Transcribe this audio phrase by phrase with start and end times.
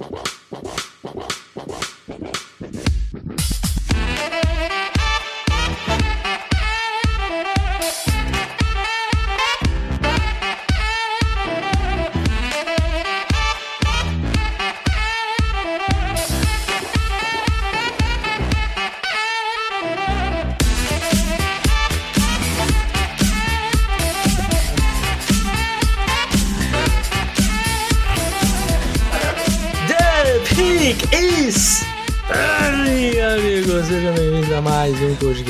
[0.00, 0.30] The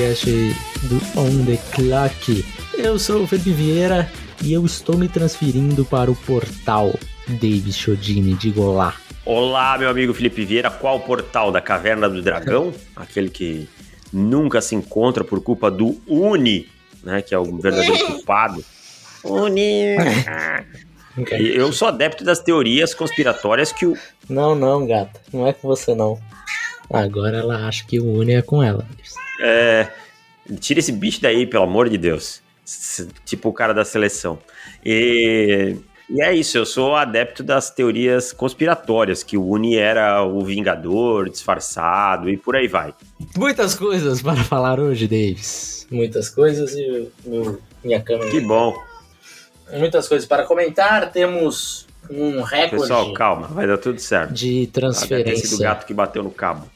[0.00, 0.26] podcast
[0.84, 2.44] do On The Clock.
[2.72, 4.10] Eu sou o Felipe Vieira
[4.42, 6.94] e eu estou me transferindo para o portal
[7.28, 8.94] David Chodini de Golá.
[9.26, 10.70] Olá, meu amigo Felipe Vieira.
[10.70, 11.52] Qual portal?
[11.52, 12.72] Da Caverna do Dragão?
[12.96, 13.68] Aquele que
[14.10, 16.66] nunca se encontra por culpa do Uni,
[17.04, 17.20] né?
[17.20, 18.64] Que é o verdadeiro culpado.
[19.22, 19.96] Uni!
[21.28, 23.94] Eu sou adepto das teorias conspiratórias que o.
[24.30, 26.18] Não, não, gata, não é com você não.
[26.92, 28.86] Agora ela acha que o Uni é com ela.
[29.42, 29.88] É,
[30.58, 32.42] tira esse bicho daí, pelo amor de Deus.
[33.24, 34.38] Tipo o cara da seleção.
[34.84, 35.76] E,
[36.08, 41.28] e é isso, eu sou adepto das teorias conspiratórias, que o Uni era o Vingador
[41.30, 42.94] disfarçado e por aí vai.
[43.36, 45.86] Muitas coisas para falar hoje, Davis.
[45.90, 48.30] Muitas coisas e meu- minha câmera.
[48.30, 48.76] Que bom.
[49.72, 51.10] Muitas coisas para comentar.
[51.12, 54.32] Temos um recorde Pessoal, calma, vai dar tudo certo.
[54.32, 55.58] de Ah, Deve ter sido o transferência.
[55.58, 56.68] gato que bateu no cabo.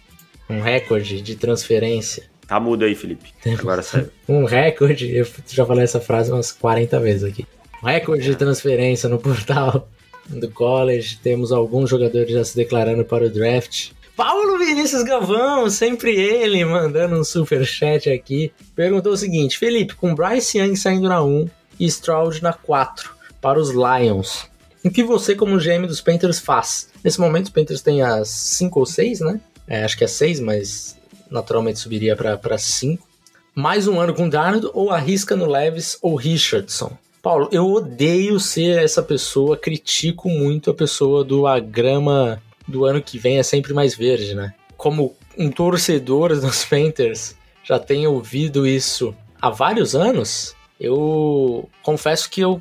[0.49, 2.25] Um recorde de transferência.
[2.47, 3.33] Tá mudo aí, Felipe.
[3.59, 4.11] Agora sério.
[4.29, 7.47] Um recorde, eu já falei essa frase umas 40 vezes aqui.
[7.83, 9.89] Um recorde de transferência no portal
[10.29, 11.19] do college.
[11.23, 13.91] Temos alguns jogadores já se declarando para o draft.
[14.17, 18.53] Paulo Vinícius Galvão, sempre ele, mandando um super chat aqui.
[18.77, 21.49] Perguntou o seguinte: Felipe, com Bryce Young saindo na 1
[21.81, 24.49] e Stroud na 4 para os Lions,
[24.85, 26.91] o que você, como GM dos Panthers, faz?
[27.03, 29.41] Nesse momento, os Panthers têm as 5 ou 6, né?
[29.67, 30.99] É, acho que é 6, mas
[31.31, 33.15] naturalmente subiria para 5
[33.55, 36.97] mais um ano com Darnold ou arrisca no Levis ou Richardson?
[37.23, 43.01] Paulo, eu odeio ser essa pessoa, critico muito a pessoa do a grama do ano
[43.01, 44.53] que vem é sempre mais verde, né?
[44.77, 52.41] Como um torcedor dos Panthers já tenho ouvido isso há vários anos, eu confesso que
[52.41, 52.61] eu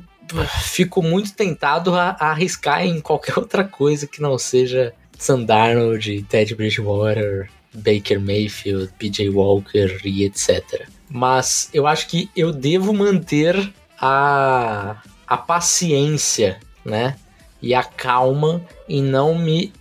[0.62, 4.94] fico muito tentado a, a arriscar em qualquer outra coisa que não seja
[5.24, 10.86] Sam Darnold, Ted Bridgewater, Baker Mayfield, PJ Walker e etc.
[11.08, 17.16] Mas eu acho que eu devo manter a, a paciência, né?
[17.62, 19.72] E a calma em não me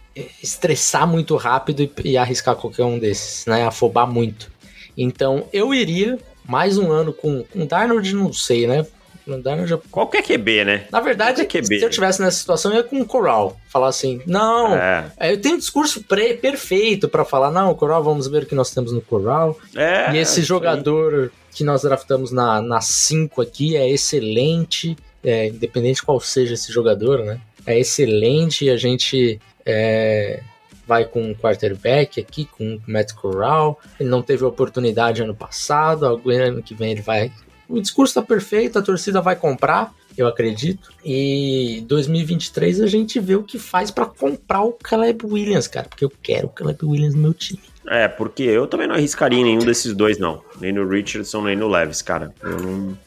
[0.42, 3.66] estressar muito rápido e, e arriscar qualquer um desses, né?
[3.66, 4.50] Afobar muito.
[4.98, 6.18] Então eu iria
[6.48, 8.86] mais um ano com, com Darnold, não sei, né?
[9.26, 10.86] O Darnold já Qualquer QB, né?
[10.92, 11.94] na verdade, Qualquer QB, se eu né?
[11.94, 13.58] tivesse nessa situação, eu ia com o Coral.
[13.70, 15.12] Falar assim, não, É.
[15.18, 18.56] é, eu tenho um discurso pre- perfeito pra falar, não, Coral, vamos ver o que
[18.56, 19.58] nós temos no Coral.
[19.76, 26.20] É, e esse jogador que nós draftamos na 5 aqui é excelente, é, independente qual
[26.20, 27.40] seja esse jogador, né?
[27.66, 30.42] É excelente e a gente é,
[30.86, 33.80] vai com um quarterback aqui, com o Matt Corral.
[34.00, 37.32] Ele não teve oportunidade ano passado, ano que vem ele vai.
[37.68, 40.92] O discurso tá perfeito, a torcida vai comprar, eu acredito.
[41.04, 46.06] E 2023 a gente vê o que faz pra comprar o Caleb Williams, cara, porque
[46.06, 47.62] eu quero o Caleb Williams no meu time.
[47.88, 50.42] É, porque eu também não arriscaria em nenhum desses dois, não.
[50.60, 52.34] Nem no Richardson, nem no Levis, cara.
[52.42, 52.98] Eu não,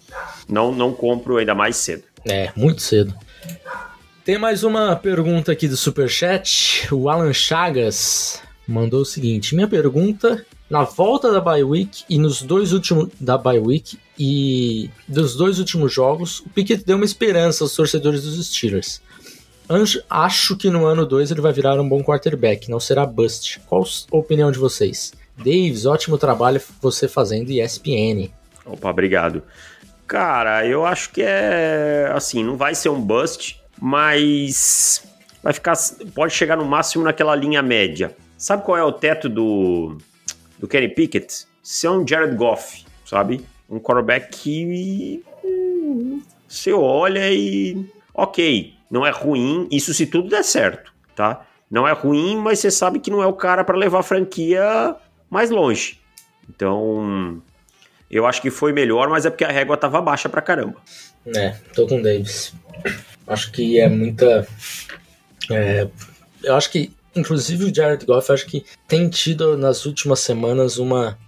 [0.49, 2.03] não, não compro ainda mais cedo.
[2.29, 3.15] É, muito cedo.
[4.25, 6.93] Tem mais uma pergunta aqui do Superchat.
[6.93, 12.43] O Alan Chagas mandou o seguinte: Minha pergunta, na volta da bye week e nos
[12.43, 17.65] dois últimos da bye week e dos dois últimos jogos, o Pickett deu uma esperança
[17.65, 19.01] aos torcedores dos Steelers.
[20.09, 23.61] Acho que no ano 2 ele vai virar um bom quarterback, não será bust.
[23.67, 25.13] Qual a opinião de vocês?
[25.37, 28.31] Davis, ótimo trabalho você fazendo ESPN.
[28.65, 29.43] Opa, obrigado.
[30.07, 35.03] Cara, eu acho que é assim, não vai ser um bust, mas
[35.43, 35.75] vai ficar.
[36.15, 38.17] Pode chegar no máximo naquela linha média.
[38.39, 39.99] Sabe qual é o teto do,
[40.59, 41.47] do Kenny Pickett?
[41.61, 43.45] Ser um Jared Goff, sabe?
[43.69, 45.23] Um quarterback que
[46.49, 47.85] você olha e.
[48.15, 51.45] Ok, não é ruim, isso se tudo der certo, tá?
[51.71, 54.95] Não é ruim, mas você sabe que não é o cara para levar a franquia
[55.29, 56.01] mais longe.
[56.49, 57.43] Então,
[58.11, 60.77] eu acho que foi melhor, mas é porque a régua tava baixa pra caramba.
[61.35, 62.55] É, tô com o Davis.
[63.27, 64.47] Acho que é muita.
[65.51, 65.89] é,
[66.45, 71.19] eu acho que, inclusive, o Jared Goff, acho que tem tido nas últimas semanas uma.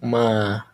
[0.00, 0.64] Uma,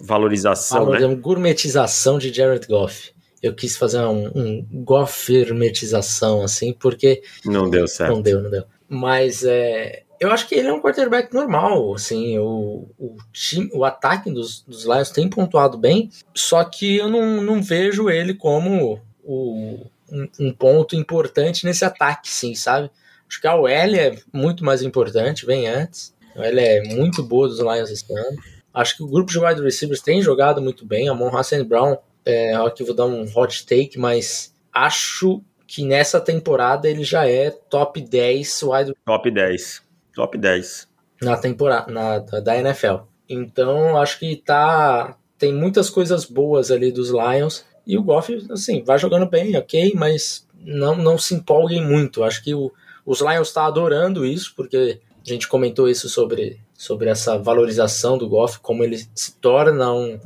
[0.00, 1.14] Valorização, uma né?
[1.14, 3.12] gourmetização de Jared Goff.
[3.42, 7.22] eu quis fazer um, um gofermetização, assim, porque.
[7.44, 8.14] Não deu certo.
[8.14, 8.64] Não deu, não deu.
[8.88, 13.84] Mas é, eu acho que ele é um quarterback normal, assim, o, o, time, o
[13.84, 19.00] ataque dos, dos Lions tem pontuado bem, só que eu não, não vejo ele como
[19.22, 22.90] o, um, um, ponto importante nesse ataque, sim, sabe?
[23.28, 26.14] Acho que a OL é muito mais importante, vem antes.
[26.34, 28.38] A OL é muito boa dos Lions esse ano.
[28.78, 31.08] Acho que o grupo de wide receivers tem jogado muito bem.
[31.08, 36.20] A Mon Hassan Brown, é, aqui vou dar um hot take, mas acho que nessa
[36.20, 39.88] temporada ele já é top 10 wide Top 10
[40.18, 40.88] top 10.
[41.22, 43.04] Na temporada na, da NFL.
[43.28, 45.16] Então, acho que tá.
[45.38, 47.64] Tem muitas coisas boas ali dos Lions.
[47.86, 52.24] E o Goff, assim, vai jogando bem, ok, mas não, não se empolguem muito.
[52.24, 52.72] Acho que o,
[53.06, 58.16] os Lions estão tá adorando isso, porque a gente comentou isso sobre, sobre essa valorização
[58.16, 60.20] do Goff, como ele se torna um,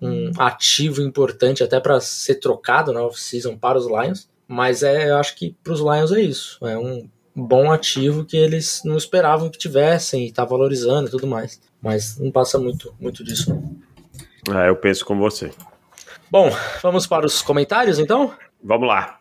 [0.00, 4.30] um ativo importante até para ser trocado na off-season para os Lions.
[4.46, 6.64] Mas é, eu acho que para os Lions é isso.
[6.64, 11.26] É um bom ativo que eles não esperavam que tivessem e tá valorizando e tudo
[11.26, 11.60] mais.
[11.82, 13.60] Mas não passa muito, muito disso.
[14.54, 15.50] É, eu penso com você.
[16.30, 16.48] Bom,
[16.80, 18.32] vamos para os comentários então?
[18.62, 19.18] Vamos lá.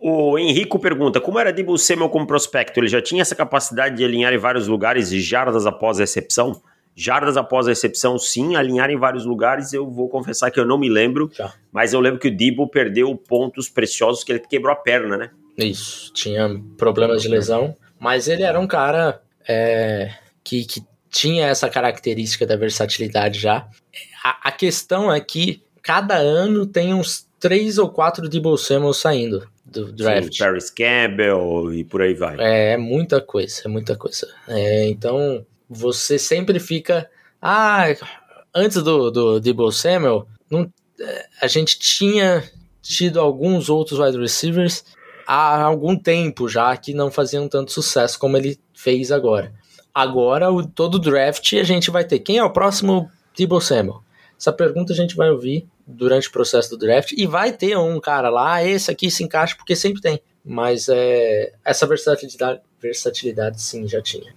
[0.00, 2.80] O Henrico pergunta: como era Debo Samuel como prospecto?
[2.80, 6.62] Ele já tinha essa capacidade de alinhar em vários lugares e jardas após a recepção?
[6.96, 9.74] Jardas após a recepção, sim, alinhar em vários lugares.
[9.74, 11.52] Eu vou confessar que eu não me lembro, já.
[11.70, 15.30] mas eu lembro que o Debo perdeu pontos preciosos que ele quebrou a perna, né?
[15.58, 16.48] Isso, tinha
[16.78, 22.56] problemas de lesão, mas ele era um cara é, que, que tinha essa característica da
[22.56, 23.68] versatilidade já.
[24.24, 29.46] A, a, questão é que cada ano tem uns três ou quatro Debo Samuel saindo
[29.70, 30.32] do draft.
[30.32, 32.36] Sim, Paris Campbell e por aí vai.
[32.38, 34.28] É, é muita coisa, é muita coisa.
[34.48, 37.08] É, então, você sempre fica...
[37.40, 37.84] Ah,
[38.54, 40.70] antes do, do Debo Samuel, não,
[41.00, 42.44] é, a gente tinha
[42.82, 44.84] tido alguns outros wide receivers
[45.26, 49.52] há algum tempo já que não faziam tanto sucesso como ele fez agora.
[49.94, 54.02] Agora, o, todo draft, a gente vai ter quem é o próximo Debo Samuel?
[54.38, 58.00] Essa pergunta a gente vai ouvir durante o processo do draft e vai ter um
[58.00, 60.20] cara lá, ah, esse aqui se encaixa, porque sempre tem.
[60.44, 64.34] Mas é, essa versatilidade, versatilidade sim já tinha.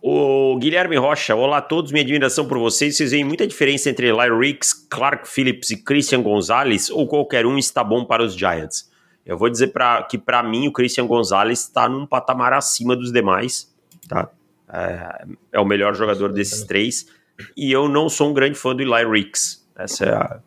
[0.00, 2.96] O Guilherme Rocha, olá a todos, minha admiração por vocês.
[2.96, 7.58] Vocês veem muita diferença entre Larry Ricks, Clark Phillips e Christian Gonzalez ou qualquer um
[7.58, 8.88] está bom para os Giants?
[9.26, 13.12] Eu vou dizer pra, que para mim o Christian Gonzalez está num patamar acima dos
[13.12, 13.70] demais,
[14.08, 14.30] tá?
[14.72, 17.06] É, é, o melhor jogador desses três.
[17.56, 19.66] E eu não sou um grande fã do Eli Ricks.
[19.76, 20.40] Essa é a,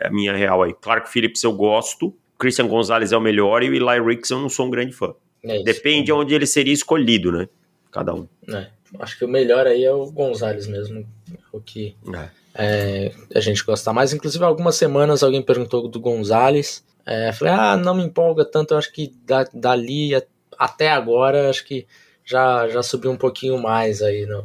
[0.00, 0.74] é a minha real aí.
[0.74, 4.48] Clark Phillips eu gosto, Christian Gonzalez é o melhor e o Eli Ricks eu não
[4.48, 5.14] sou um grande fã.
[5.44, 7.48] É Depende de onde ele seria escolhido, né?
[7.90, 8.26] Cada um.
[8.48, 8.68] É,
[8.98, 11.06] acho que o melhor aí é o Gonzalez mesmo.
[11.52, 12.28] O que é.
[12.54, 13.12] é.
[13.34, 14.12] a gente gosta mais.
[14.12, 16.84] Inclusive, algumas semanas alguém perguntou do Gonzalez.
[17.06, 20.12] É, falei, ah, não me empolga tanto, eu acho que da, dali
[20.58, 21.86] até agora, acho que
[22.24, 24.44] já, já subiu um pouquinho mais aí no,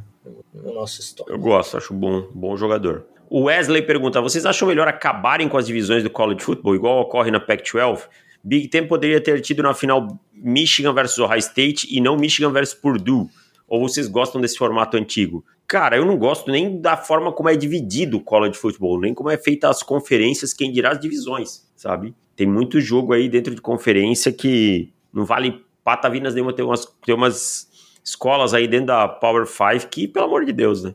[0.53, 1.35] no nosso histórico.
[1.35, 3.05] Eu gosto, acho bom, bom jogador.
[3.29, 7.31] O Wesley pergunta: vocês acham melhor acabarem com as divisões do college football, igual ocorre
[7.31, 8.03] na Pac-12?
[8.43, 12.75] Big Ten poderia ter tido na final Michigan versus Ohio State e não Michigan versus
[12.75, 13.27] Purdue.
[13.67, 15.43] Ou vocês gostam desse formato antigo?
[15.67, 19.31] Cara, eu não gosto nem da forma como é dividido o college football, nem como
[19.31, 22.13] é feita as conferências, quem dirá as divisões, sabe?
[22.35, 26.53] Tem muito jogo aí dentro de conferência que não vale patavinas nenhuma.
[26.53, 27.67] Tem umas, tem umas
[28.03, 30.93] escolas aí dentro da Power 5 que, pelo amor de Deus, né?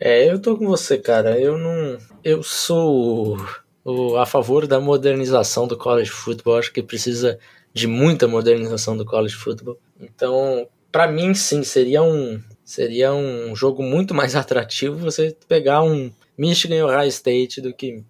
[0.00, 1.38] É, eu tô com você, cara.
[1.38, 1.98] Eu não.
[2.24, 3.38] Eu sou
[3.84, 6.56] o, a favor da modernização do college football.
[6.56, 7.38] Acho que precisa
[7.72, 9.78] de muita modernização do college football.
[10.00, 16.10] Então, para mim, sim, seria um, seria um jogo muito mais atrativo você pegar um
[16.36, 18.02] Michigan e Ohio State do que,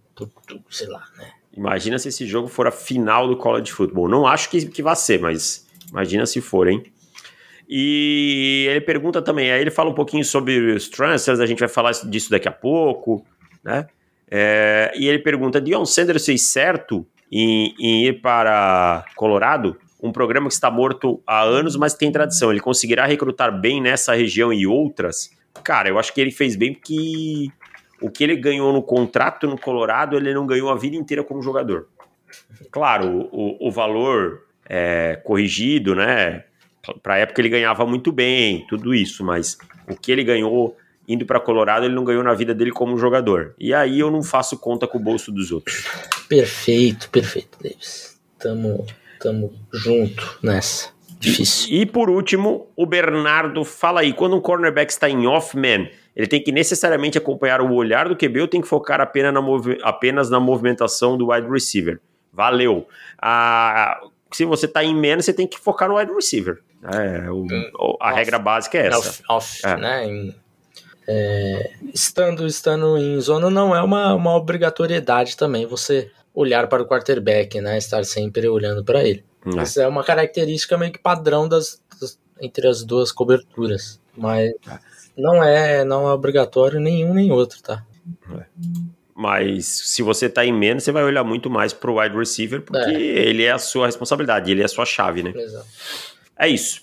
[0.71, 1.29] sei lá, né?
[1.53, 4.09] Imagina se esse jogo for a final do college football.
[4.09, 6.85] Não acho que, que vá ser, mas imagina se for, hein?
[7.73, 11.69] E ele pergunta também, aí ele fala um pouquinho sobre os transfers, a gente vai
[11.69, 13.25] falar disso daqui a pouco,
[13.63, 13.87] né?
[14.29, 19.77] É, e ele pergunta: Dion Sanders fez certo em, em, ir para Colorado?
[20.03, 22.51] Um programa que está morto há anos, mas tem tradição.
[22.51, 25.31] Ele conseguirá recrutar bem nessa região e outras?
[25.63, 27.49] Cara, eu acho que ele fez bem porque
[28.01, 31.41] o que ele ganhou no contrato no Colorado, ele não ganhou a vida inteira como
[31.41, 31.87] jogador.
[32.73, 36.45] Claro, o, o valor é, corrigido, né?
[37.03, 39.59] Para a época ele ganhava muito bem, tudo isso, mas
[39.89, 43.55] o que ele ganhou indo para Colorado, ele não ganhou na vida dele como jogador.
[43.59, 45.85] E aí eu não faço conta com o bolso dos outros.
[46.29, 48.21] Perfeito, perfeito, Davis.
[48.39, 48.87] Tamo,
[49.19, 50.91] tamo junto nessa.
[51.19, 51.75] Difícil.
[51.75, 56.27] E, e por último, o Bernardo fala aí, quando um cornerback está em off-man, ele
[56.27, 59.41] tem que necessariamente acompanhar o olhar do QB ou tem que focar apenas na,
[59.83, 62.01] apenas na movimentação do wide receiver?
[62.33, 62.87] Valeu.
[63.21, 64.01] Ah,
[64.33, 66.61] se você está em menos, você tem que focar no wide receiver.
[66.83, 67.71] É, o, hum,
[68.01, 69.23] a off, regra básica é essa.
[69.29, 69.77] Off, é.
[69.77, 70.35] né?
[71.07, 76.87] É, estando, estando em zona não é uma, uma obrigatoriedade também você olhar para o
[76.87, 77.77] quarterback, né?
[77.77, 79.25] Estar sempre olhando para ele.
[79.57, 79.63] É.
[79.63, 84.01] Isso é uma característica meio que padrão das, das entre as duas coberturas.
[84.17, 84.79] Mas é.
[85.17, 87.85] não é, não é obrigatório nenhum nem outro, tá?
[88.33, 88.45] É.
[89.15, 92.91] Mas se você tá em menos, você vai olhar muito mais pro wide receiver, porque
[92.91, 93.29] é.
[93.29, 95.33] ele é a sua responsabilidade, ele é a sua chave, né?
[95.35, 95.67] Exato.
[96.41, 96.81] É isso.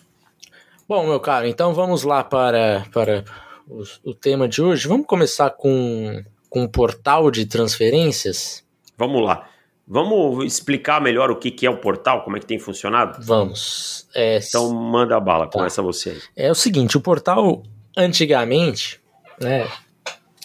[0.88, 3.26] Bom, meu caro, então vamos lá para, para
[3.68, 4.88] o, o tema de hoje.
[4.88, 8.64] Vamos começar com, com um portal de transferências?
[8.96, 9.50] Vamos lá.
[9.88, 13.18] Vamos explicar melhor o que, que é o portal, como é que tem funcionado?
[13.20, 14.08] Vamos.
[14.14, 14.38] É...
[14.38, 15.54] Então manda a bala, tá.
[15.54, 16.22] começa você aí.
[16.36, 17.64] É o seguinte, o portal
[17.98, 19.02] antigamente,
[19.42, 19.68] né,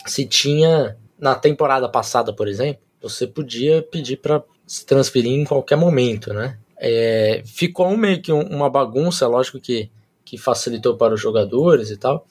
[0.07, 5.77] se tinha na temporada passada, por exemplo, você podia pedir para se transferir em qualquer
[5.77, 6.57] momento, né?
[6.85, 9.89] É, ficou meio que uma bagunça, lógico que,
[10.25, 12.27] que facilitou para os jogadores e tal,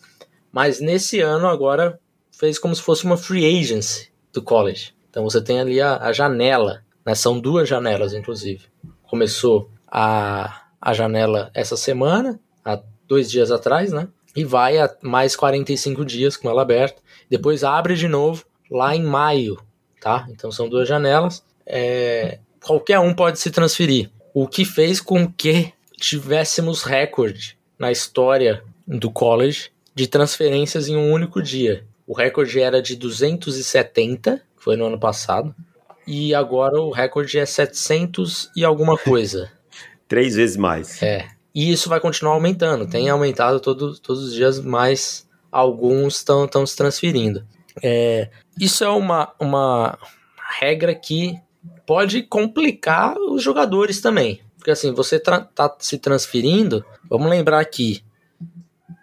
[0.51, 1.98] mas nesse ano agora
[2.29, 4.93] fez como se fosse uma free agency do college.
[5.10, 7.15] Então você tem ali a, a janela, né?
[7.15, 8.65] são duas janelas inclusive.
[9.03, 12.77] Começou a, a janela essa semana, há
[13.08, 14.10] dois dias atrás, né?
[14.36, 17.01] E vai a mais 45 dias com ela aberta.
[17.29, 19.58] Depois abre de novo lá em maio,
[20.01, 20.27] tá?
[20.29, 21.41] Então são duas janelas.
[21.65, 24.12] É, qualquer um pode se transferir.
[24.33, 31.11] O que fez com que tivéssemos recorde na história do college de transferências em um
[31.11, 31.85] único dia.
[32.07, 35.55] O recorde era de 270, que foi no ano passado,
[36.05, 39.51] e agora o recorde é 700 e alguma coisa.
[40.07, 41.01] Três vezes mais.
[41.01, 41.27] É.
[41.53, 42.88] E isso vai continuar aumentando.
[42.88, 47.45] Tem aumentado todo, todos os dias, mas alguns estão se transferindo.
[47.81, 49.97] É, isso é uma, uma
[50.59, 51.39] regra que
[51.86, 54.41] pode complicar os jogadores também.
[54.58, 58.03] Porque assim, você está se transferindo, vamos lembrar aqui,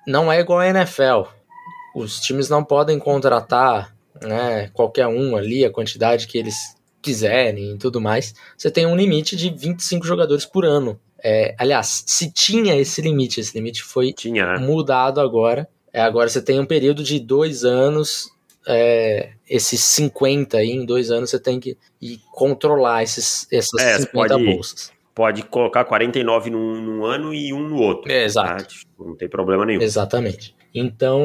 [0.07, 1.29] não é igual a NFL.
[1.95, 7.79] Os times não podem contratar né, qualquer um ali, a quantidade que eles quiserem e
[7.79, 8.35] tudo mais.
[8.57, 10.99] Você tem um limite de 25 jogadores por ano.
[11.23, 14.59] É, aliás, se tinha esse limite, esse limite foi tinha, né?
[14.59, 15.69] mudado agora.
[15.93, 18.31] É, agora você tem um período de dois anos
[18.70, 21.78] é, esses 50 aí, em dois anos você tem que
[22.32, 24.92] controlar esses, essas é, 50 pode, bolsas.
[25.14, 28.12] Pode colocar 49 num, num ano e um no outro.
[28.12, 28.62] É, exato.
[28.62, 28.68] Tá?
[28.68, 29.80] Tipo, não tem problema nenhum.
[29.80, 30.54] Exatamente.
[30.75, 31.22] Então,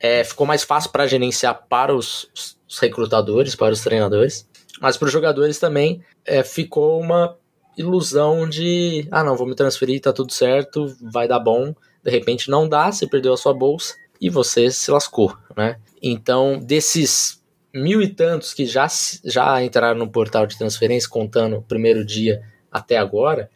[0.00, 2.28] é, ficou mais fácil para gerenciar para os,
[2.68, 4.48] os, recrutadores, para os treinadores,
[4.80, 7.36] mas para os jogadores também é, ficou uma
[7.76, 11.72] ilusão de, ah não, vou me transferir, tá tudo certo, vai dar bom.
[12.02, 15.78] De repente não dá, você perdeu a sua bolsa e você se lascou, né?
[16.02, 17.42] Então, desses
[17.74, 18.86] mil e tantos que já,
[19.24, 23.50] já entraram no portal de transferência, contando o primeiro dia até agora,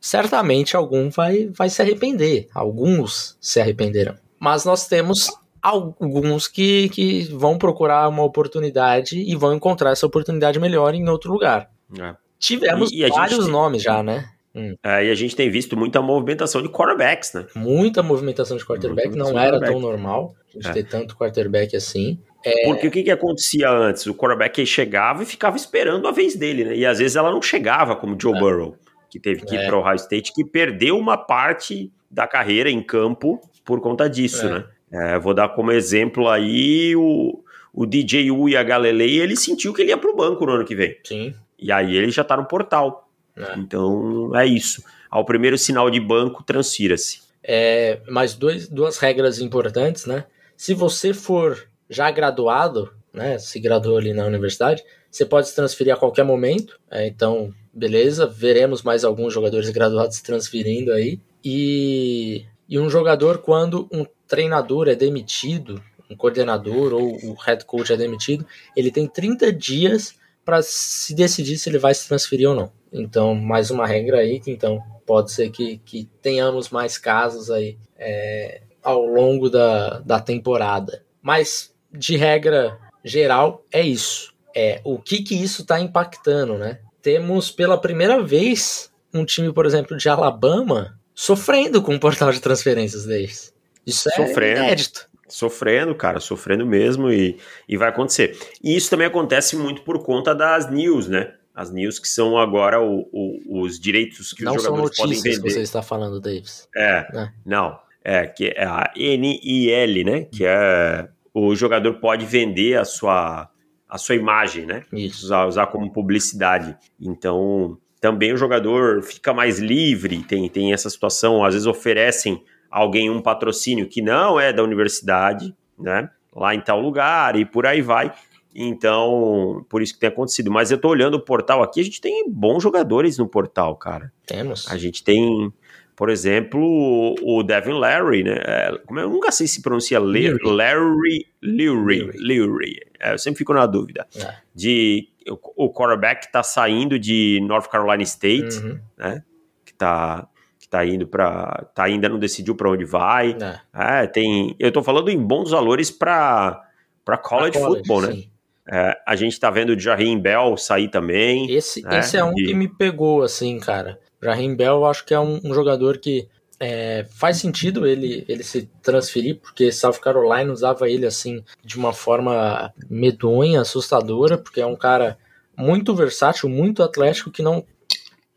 [0.00, 2.48] certamente algum vai, vai se arrepender.
[2.54, 4.16] Alguns se arrependerão.
[4.38, 5.28] Mas nós temos
[5.62, 11.32] alguns que, que vão procurar uma oportunidade e vão encontrar essa oportunidade melhor em outro
[11.32, 11.70] lugar.
[11.98, 12.14] É.
[12.38, 13.52] Tivemos e, e vários tem...
[13.52, 14.28] nomes já, né?
[14.56, 14.74] Hum.
[14.82, 17.46] É, e a gente tem visto muita movimentação de quarterbacks, né?
[17.54, 20.82] Muita movimentação de quarterback, movimentação não era tão normal a gente é.
[20.82, 22.18] ter tanto quarterback assim.
[22.44, 22.64] É...
[22.64, 24.06] Porque o que, que acontecia antes?
[24.06, 26.76] O quarterback chegava e ficava esperando a vez dele, né?
[26.76, 28.40] E às vezes ela não chegava, como Joe é.
[28.40, 28.76] Burrow,
[29.10, 29.66] que teve que ir é.
[29.66, 34.46] para o Ohio State, que perdeu uma parte da carreira em campo por conta disso,
[34.46, 34.64] é.
[34.90, 35.18] né?
[35.18, 37.42] Vou dar como exemplo aí o,
[37.74, 40.52] o DJ U e a Galilei, ele sentiu que ele ia para o banco no
[40.52, 40.96] ano que vem.
[41.04, 41.34] Sim.
[41.58, 43.05] E aí ele já está no portal.
[43.36, 43.58] É.
[43.58, 44.82] Então é isso.
[45.10, 47.20] Ao primeiro sinal de banco, transfira-se.
[47.42, 50.24] É, mais dois, duas regras importantes, né?
[50.56, 53.38] Se você for já graduado, né?
[53.38, 56.78] Se graduou ali na universidade, você pode se transferir a qualquer momento.
[56.90, 61.20] É, então, beleza, veremos mais alguns jogadores graduados se transferindo aí.
[61.44, 67.92] E, e um jogador, quando um treinador é demitido, um coordenador ou o head coach
[67.92, 68.44] é demitido,
[68.76, 70.14] ele tem 30 dias
[70.44, 72.72] para se decidir se ele vai se transferir ou não.
[72.96, 77.76] Então, mais uma regra aí, que então pode ser que, que tenhamos mais casos aí
[77.96, 81.04] é, ao longo da, da temporada.
[81.22, 84.34] Mas, de regra geral, é isso.
[84.54, 86.78] É, o que que isso está impactando, né?
[87.02, 92.40] Temos pela primeira vez um time, por exemplo, de Alabama sofrendo com o portal de
[92.40, 93.54] transferências deles.
[93.86, 94.60] Isso é sofrendo.
[94.60, 95.08] inédito.
[95.28, 97.38] Sofrendo, cara, sofrendo mesmo e,
[97.68, 98.38] e vai acontecer.
[98.62, 101.34] E isso também acontece muito por conta das news, né?
[101.56, 105.36] As news que são agora o, o, os direitos que não os jogadores podem vender.
[105.36, 106.68] Não que você está falando, Davis.
[106.76, 107.78] É, é, não.
[108.04, 110.24] É, que é a NIL, né?
[110.24, 113.50] Que é o jogador pode vender a sua,
[113.88, 114.82] a sua imagem, né?
[114.92, 115.26] Isso.
[115.26, 116.76] Usar, usar como publicidade.
[117.00, 123.10] Então, também o jogador fica mais livre, tem, tem essa situação, às vezes oferecem alguém
[123.10, 126.08] um patrocínio que não é da universidade, né?
[126.34, 128.12] Lá em tal lugar e por aí vai.
[128.58, 130.50] Então, por isso que tem acontecido.
[130.50, 134.10] Mas eu tô olhando o portal aqui, a gente tem bons jogadores no portal, cara.
[134.26, 134.66] Temos.
[134.70, 135.52] A gente tem,
[135.94, 138.36] por exemplo, o Devin Larry, né?
[138.44, 142.80] É, como eu nunca sei se pronuncia Larry, Larry, Larry, Larry.
[142.98, 144.06] É, eu sempre fico na dúvida.
[144.16, 144.34] É.
[144.54, 145.08] De
[145.56, 148.78] o, quarterback tá saindo de North Carolina State, Uhum.
[148.96, 149.22] né?
[149.64, 150.26] Que tá
[150.58, 153.36] que tá indo para tá ainda não decidiu para onde vai.
[153.74, 154.02] É.
[154.02, 156.62] É, tem, eu tô falando em bons valores para
[157.04, 158.12] para college, Pra football, né?
[158.12, 158.30] sim.
[158.68, 161.50] É, a gente tá vendo o Jaheim Bell sair também.
[161.50, 163.98] Esse, É, esse é um e- que me pegou, assim, cara.
[164.22, 168.42] Raheem Bell, eu acho que é um, um jogador que é, faz sentido ele, ele
[168.42, 174.66] se transferir, porque South Carolina usava ele, assim, de uma forma medonha, assustadora, porque é
[174.66, 175.18] um cara
[175.56, 177.64] muito versátil, muito atlético, que não...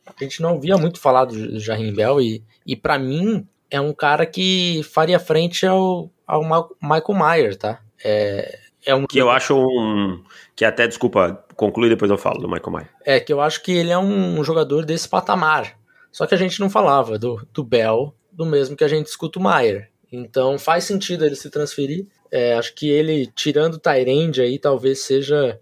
[0.05, 3.93] A gente não via muito falar do Jaheim Bell, e, e para mim, é um
[3.93, 6.43] cara que faria frente ao, ao
[6.81, 7.79] Michael Mayer, tá?
[8.03, 10.23] É, é um Que eu acho um.
[10.55, 12.89] Que até, desculpa, conclui depois eu falo do Michael Mayer.
[13.05, 15.77] É, que eu acho que ele é um jogador desse patamar.
[16.11, 19.39] Só que a gente não falava do, do Bell, do mesmo que a gente escuta
[19.39, 19.89] o Maier.
[20.11, 22.07] Então faz sentido ele se transferir.
[22.31, 25.59] É, acho que ele, tirando o Tyrande aí, talvez seja,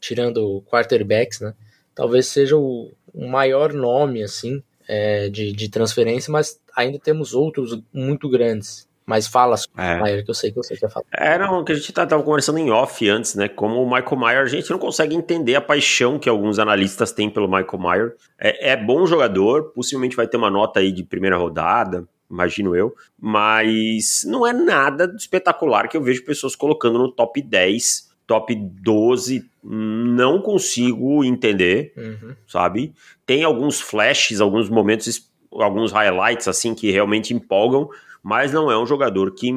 [0.00, 1.54] tirando o quarterbacks, né?
[1.94, 7.80] Talvez seja o, o maior nome, assim, é, de, de transferência, mas ainda temos outros
[7.92, 8.87] muito grandes.
[9.08, 9.98] Mas fala É.
[10.00, 11.06] Maier, que eu sei que você quer falar.
[11.10, 13.48] Era o que a gente tá- tava conversando em off antes, né?
[13.48, 17.30] Como o Michael Mayer, a gente não consegue entender a paixão que alguns analistas têm
[17.30, 18.16] pelo Michael Mayer.
[18.38, 22.94] É, é bom jogador, possivelmente vai ter uma nota aí de primeira rodada, imagino eu,
[23.18, 29.48] mas não é nada espetacular que eu vejo pessoas colocando no top 10, top 12,
[29.64, 32.34] não consigo entender, Uhum.
[32.46, 32.92] sabe?
[33.24, 37.88] Tem alguns flashes, alguns momentos, alguns highlights assim que realmente empolgam,
[38.28, 39.50] mas não é um jogador que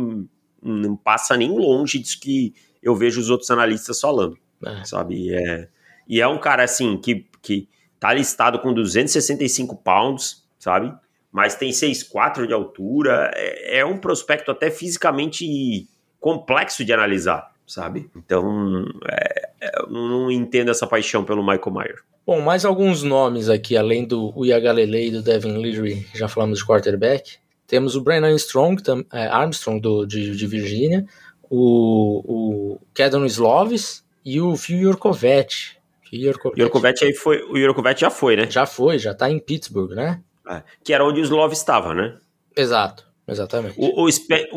[0.64, 4.86] não passa nem longe disso que eu vejo os outros analistas falando, É.
[4.86, 5.16] sabe?
[5.16, 5.68] E é,
[6.08, 7.68] e é um cara assim que, que
[8.00, 10.94] tá listado com 265 pounds, sabe?
[11.34, 15.86] Mas tem 6'4 de altura, é, é um prospecto até fisicamente
[16.18, 18.10] complexo de analisar, sabe?
[18.16, 22.00] Então, é, é, eu não entendo essa paixão pelo Michael Mayer.
[22.26, 26.66] Bom, mais alguns nomes aqui, além do Uyagalele e do Devin Leary, já falamos de
[26.66, 27.41] quarterback.
[27.72, 31.06] Temos o Brandon Strong, tam- é, Armstrong do, de, de Virgínia,
[31.50, 35.78] o, o Kedon Slovis e o Phil Jurkovec
[36.12, 38.52] Jurkovic aí foi, o Jurkovic já foi, né?
[38.52, 40.20] já foi, já tá em Pittsburgh, né?
[40.50, 42.18] É, que era onde o Slov estava, né?
[42.58, 43.76] Exato, exatamente.
[43.80, 44.10] O, o,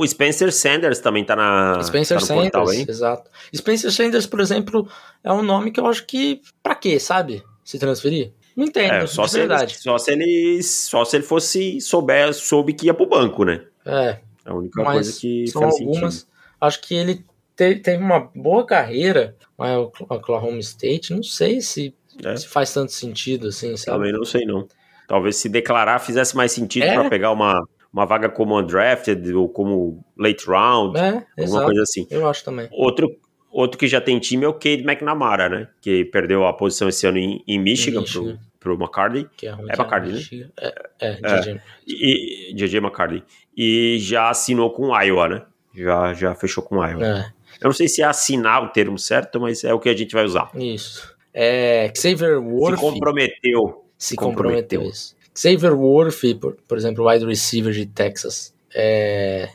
[0.03, 2.87] o Spencer Sanders também tá, na, Spencer tá no portal, Sanders, hein?
[2.89, 3.31] exato.
[3.55, 4.89] Spencer Sanders, por exemplo,
[5.23, 7.45] é um nome que eu acho que, pra quê, sabe?
[7.65, 8.33] Se transferir?
[8.57, 9.79] Não entendo, É, só de se, ele, verdade.
[9.79, 13.63] só se ele só se ele fosse souber, soube que ia pro banco, né?
[13.85, 16.15] É, É a única coisa que são faz algumas.
[16.15, 16.31] sentido.
[16.61, 17.25] Acho que ele
[17.57, 22.37] te- teve uma boa carreira, mas o Oklahoma State, não sei se, É.
[22.37, 23.99] se faz tanto sentido assim, sabe?
[23.99, 24.67] Também não sei não.
[25.09, 26.95] Talvez se declarar fizesse mais sentido É.
[26.95, 27.61] pra pegar uma,
[27.93, 31.65] uma vaga como undrafted ou como late round, É, alguma exato.
[31.67, 32.07] coisa assim.
[32.11, 32.69] Eu acho também.
[32.71, 33.11] Outro,
[33.55, 35.69] outro que já tem time é o Cade McNamara, né?
[35.81, 38.39] Que perdeu a posição esse ano em, em Michigan, Michigan.
[38.59, 39.29] Pro, pro McCarthy.
[39.37, 40.49] Que é, ruim, É né?
[40.59, 41.41] É, é, É.
[41.41, 41.61] DJ.
[41.87, 43.23] E, JJ McCarthy.
[43.57, 45.43] E já assinou com Iowa, né?
[45.75, 47.05] Já, já fechou com Iowa.
[47.07, 47.21] É,
[47.61, 50.13] Eu não sei se é assinar o termo certo, mas é o que a gente
[50.13, 50.51] vai usar.
[50.55, 51.15] isso.
[51.33, 53.85] É, Xavier Worth Se comprometeu.
[53.99, 54.81] se comprometeu.
[54.83, 55.15] comprometeu.
[55.37, 58.55] Xavier Worth, por, por exemplo, wide receiver de Texas.
[58.73, 59.49] É,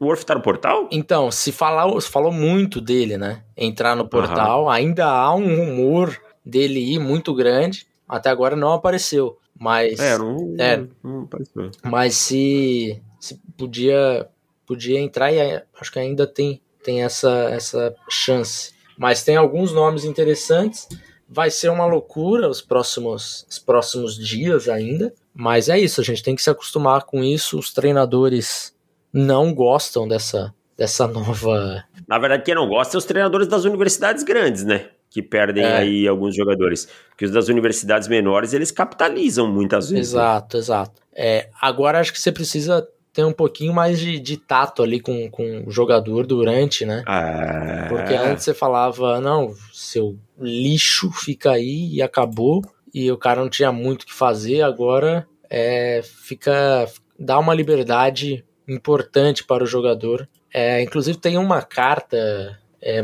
[0.00, 0.88] O Worth tá no portal?
[0.92, 3.42] Então, se, falar, se falou muito dele, né?
[3.56, 7.86] Entrar no portal, ainda há um rumor dele ir muito grande.
[8.08, 9.38] Até agora não apareceu.
[9.58, 10.84] Mas, É, não, É.
[11.02, 11.70] não apareceu.
[11.82, 14.28] mas se, se podia,
[14.64, 18.72] podia entrar e acho que ainda tem, tem essa, essa chance.
[18.96, 20.88] Mas tem alguns nomes interessantes.
[21.28, 25.12] Vai ser uma loucura os próximos, os próximos dias ainda.
[25.34, 27.58] Mas é isso, a gente tem que se acostumar com isso.
[27.58, 28.74] Os treinadores
[29.18, 31.84] não gostam dessa, dessa nova.
[32.06, 34.86] Na verdade, quem não gosta é os treinadores das universidades grandes, né?
[35.10, 35.76] Que perdem É.
[35.78, 36.88] aí alguns jogadores.
[37.08, 40.12] Porque os das universidades menores, eles capitalizam muitas vezes.
[40.12, 40.20] né?
[40.20, 41.02] Exato, exato.
[41.14, 45.28] É, agora acho que você precisa ter um pouquinho mais de, de tato ali com,
[45.30, 47.02] com o jogador durante, né?
[47.08, 47.88] É...
[47.88, 52.62] Porque antes você falava, não, seu lixo fica aí e acabou,
[52.94, 56.86] e o cara não tinha muito o que fazer, agora é, fica.
[57.18, 60.28] dá uma liberdade importante para o jogador.
[60.52, 63.02] É, inclusive tem uma carta é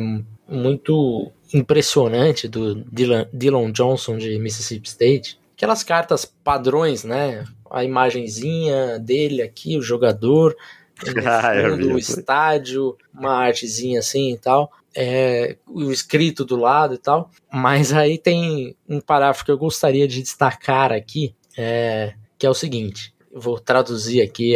[0.49, 5.39] muito impressionante do Dylan, Dylan Johnson de Mississippi State.
[5.57, 7.45] Aquelas cartas padrões, né?
[7.71, 10.57] A imagenzinha dele aqui, o jogador,
[11.25, 14.71] ah, do estádio, uma artezinha assim e tal.
[14.97, 17.31] É, o escrito do lado e tal.
[17.53, 22.55] Mas aí tem um parágrafo que eu gostaria de destacar aqui, é, que é o
[22.55, 23.14] seguinte.
[23.35, 24.55] Vou traduzir aqui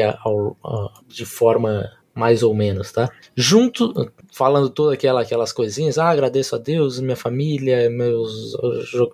[1.06, 3.08] de forma mais ou menos, tá?
[3.36, 8.56] Junto, falando todas aquela, aquelas coisinhas, ah, agradeço a Deus, minha família, meus,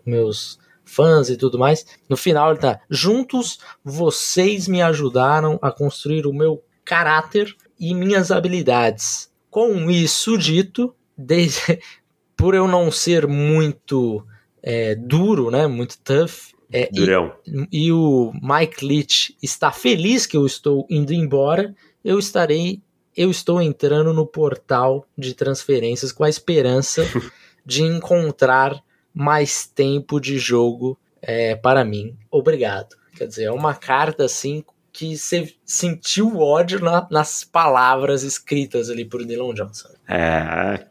[0.07, 1.85] meus fãs e tudo mais.
[2.09, 8.31] No final ele tá, juntos vocês me ajudaram a construir o meu caráter e minhas
[8.31, 9.31] habilidades.
[9.51, 11.79] Com isso dito, desde,
[12.37, 14.25] por eu não ser muito
[14.63, 16.91] é, duro, né, muito tough, é.
[16.93, 21.73] E, e, o Mike Leach está feliz que eu estou indo embora,
[22.05, 22.83] eu estarei,
[23.17, 27.05] eu estou entrando no portal de transferências com a esperança
[27.65, 28.83] de encontrar
[29.15, 32.17] mais tempo de jogo é, para mim.
[32.29, 32.97] Obrigado.
[33.17, 39.05] Quer dizer, é uma carta assim que você sentiu ódio na, nas palavras escritas ali
[39.05, 39.91] por Dylan Johnson.
[40.09, 40.87] É.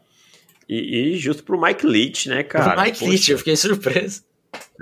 [0.66, 2.80] E, e justo pro Mike Leach, né, cara?
[2.80, 3.10] O Mike Poxa.
[3.10, 4.23] Leach, eu fiquei surpreso.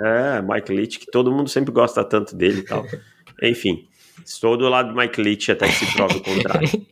[0.01, 2.85] É, Mike Leach, que todo mundo sempre gosta tanto dele e tal.
[3.43, 3.89] Enfim,
[4.25, 6.69] estou do lado do Mike Leach até que se prove o contrário.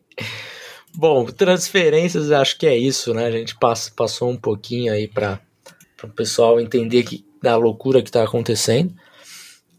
[0.94, 3.26] Bom, transferências, acho que é isso, né?
[3.26, 5.40] A gente passa, passou um pouquinho aí para
[6.02, 8.92] o pessoal entender que, da loucura que está acontecendo.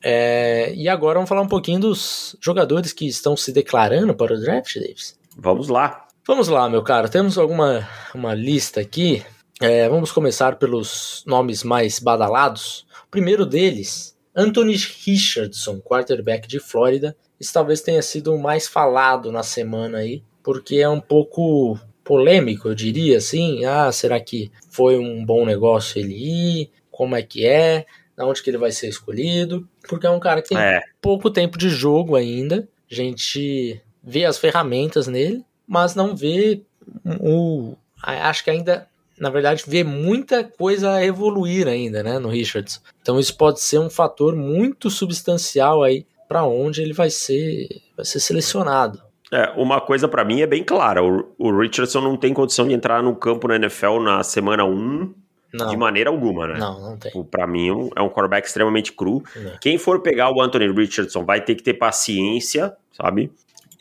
[0.03, 4.39] É, e agora vamos falar um pouquinho dos jogadores que estão se declarando para o
[4.39, 5.19] draft, Davis.
[5.37, 6.07] Vamos lá.
[6.25, 7.09] Vamos lá, meu caro.
[7.09, 9.23] Temos alguma uma lista aqui.
[9.59, 12.85] É, vamos começar pelos nomes mais badalados.
[13.11, 17.15] Primeiro deles, Anthony Richardson, quarterback de Flórida.
[17.53, 22.75] Talvez tenha sido o mais falado na semana aí, porque é um pouco polêmico, eu
[22.75, 23.65] diria assim.
[23.65, 26.71] Ah, será que foi um bom negócio ele ir?
[26.89, 27.85] Como é que é?
[28.19, 30.83] onde que ele vai ser escolhido, porque é um cara que tem é.
[31.01, 32.67] pouco tempo de jogo ainda.
[32.89, 36.61] A gente vê as ferramentas nele, mas não vê
[37.19, 37.75] o.
[38.01, 38.87] Acho que ainda,
[39.21, 42.81] na verdade, vê muita coisa a evoluir ainda, né, no Richards.
[43.03, 48.03] Então isso pode ser um fator muito substancial aí para onde ele vai ser, vai
[48.03, 48.99] ser selecionado.
[49.31, 52.73] É, uma coisa para mim é bem clara, o, o Richardson não tem condição de
[52.73, 55.13] entrar no campo na NFL na semana 1
[55.53, 55.67] não.
[55.67, 56.57] De maneira alguma, né?
[56.57, 57.11] Não, não tem.
[57.25, 59.21] Para mim é um quarterback extremamente cru.
[59.35, 59.51] Não.
[59.59, 63.29] Quem for pegar o Anthony Richardson vai ter que ter paciência, sabe?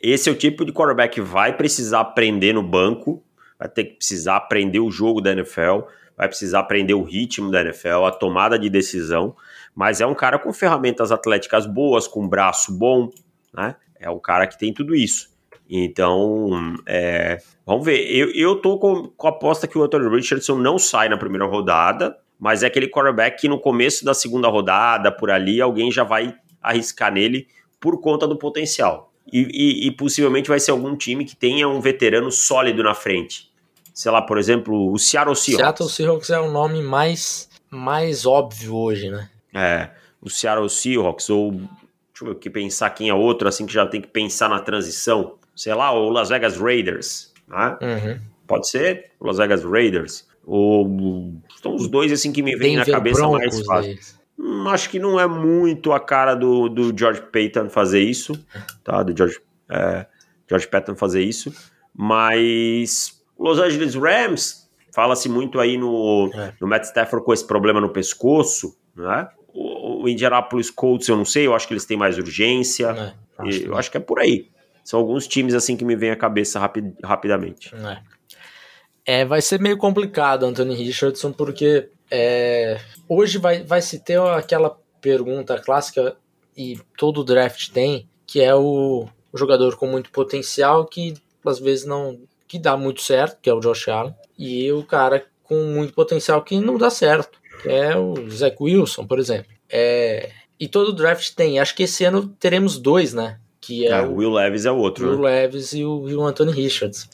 [0.01, 3.23] Esse é o tipo de quarterback que vai precisar aprender no banco,
[3.61, 5.81] vai ter que precisar aprender o jogo da NFL,
[6.17, 9.35] vai precisar aprender o ritmo da NFL, a tomada de decisão,
[9.75, 13.11] mas é um cara com ferramentas atléticas boas, com braço bom,
[13.53, 13.75] né?
[13.99, 15.29] É um cara que tem tudo isso.
[15.69, 17.99] Então, é, vamos ver.
[18.11, 21.45] Eu, eu tô com, com a aposta que o Anthony Richardson não sai na primeira
[21.45, 26.03] rodada, mas é aquele quarterback que no começo da segunda rodada, por ali, alguém já
[26.03, 27.47] vai arriscar nele
[27.79, 29.13] por conta do potencial.
[29.31, 33.50] E, e, e possivelmente vai ser algum time que tenha um veterano sólido na frente.
[33.93, 35.65] Sei lá, por exemplo, o Seattle Seahawks.
[35.65, 39.29] Seattle Seahawks é o nome mais, mais óbvio hoje, né?
[39.53, 39.89] É,
[40.21, 44.01] o Seattle Seahawks, ou deixa eu que pensar quem é outro, assim, que já tem
[44.01, 47.77] que pensar na transição sei lá, o Las Vegas Raiders, né?
[47.81, 48.19] Uhum.
[48.47, 50.27] Pode ser o Las Vegas Raiders.
[50.45, 53.97] Ou são os dois assim que me vêm na cabeça mais fácil.
[54.39, 58.33] Hum, acho que não é muito a cara do, do George Payton fazer isso,
[58.83, 59.03] tá?
[59.03, 60.07] Do George, é,
[60.49, 61.53] George Payton fazer isso.
[61.95, 66.53] Mas Los Angeles Rams fala-se muito aí no, é.
[66.61, 69.27] no Matt Stafford com esse problema no pescoço, né?
[69.53, 72.89] O, o Indianapolis Colts eu não sei, eu acho que eles têm mais urgência.
[72.89, 74.49] É, acho eu acho que é por aí.
[74.83, 77.73] São alguns times assim que me vem à cabeça rapid, rapidamente.
[79.05, 79.21] É.
[79.21, 79.25] é.
[79.25, 85.59] vai ser meio complicado, Anthony Richardson, porque é, hoje vai, vai se ter aquela pergunta
[85.59, 86.15] clássica
[86.55, 91.85] e todo draft tem, que é o, o jogador com muito potencial que às vezes
[91.85, 92.19] não
[92.51, 96.41] que dá muito certo, que é o Josh Allen, e o cara com muito potencial
[96.41, 99.51] que não dá certo, que é o Zach Wilson, por exemplo.
[99.69, 101.59] É, e todo draft tem.
[101.59, 103.39] Acho que esse ano teremos dois, né?
[103.61, 105.07] que é, é o Will Levis é o outro.
[105.07, 105.43] Will né?
[105.43, 107.07] Levis e o, e o Anthony Richards.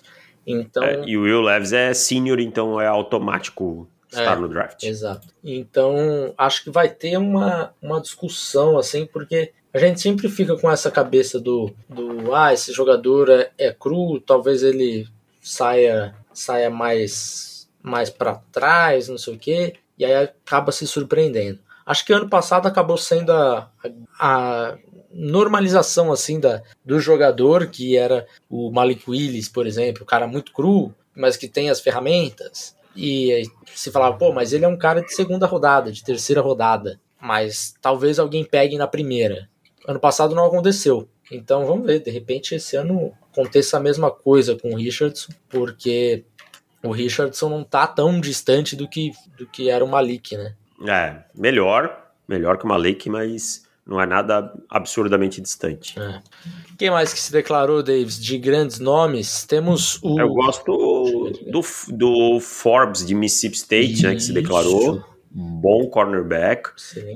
[0.46, 4.82] Então, é, e o Will Levis é senior, então é automático estar é, no draft.
[4.84, 5.28] Exato.
[5.44, 10.72] Então, acho que vai ter uma, uma discussão, assim, porque a gente sempre fica com
[10.72, 15.06] essa cabeça do, do ah, esse jogador é, é cru, talvez ele
[15.48, 21.60] saia, saia mais, mais para trás, não sei o quê, e aí acaba se surpreendendo.
[21.86, 23.72] Acho que ano passado acabou sendo a,
[24.20, 24.78] a, a
[25.12, 30.52] normalização assim da, do jogador, que era o Malik Willis, por exemplo, o cara muito
[30.52, 32.76] cru, mas que tem as ferramentas.
[32.96, 37.00] E se falava, pô, mas ele é um cara de segunda rodada, de terceira rodada.
[37.22, 39.48] Mas talvez alguém pegue na primeira.
[39.88, 41.08] Ano passado não aconteceu.
[41.32, 46.26] Então vamos ver, de repente esse ano aconteça a mesma coisa com o Richardson, porque
[46.84, 50.56] o Richardson não tá tão distante do que, do que era o Malik, né?
[50.88, 56.00] É, melhor, melhor que o Malik, mas não é nada absurdamente distante.
[56.00, 56.20] É.
[56.78, 59.46] Quem mais que se declarou, Davis, de grandes nomes?
[59.46, 60.20] Temos o.
[60.20, 65.04] Eu gosto do, do Forbes de Mississippi State, né, que se declarou.
[65.30, 66.70] Bom cornerback.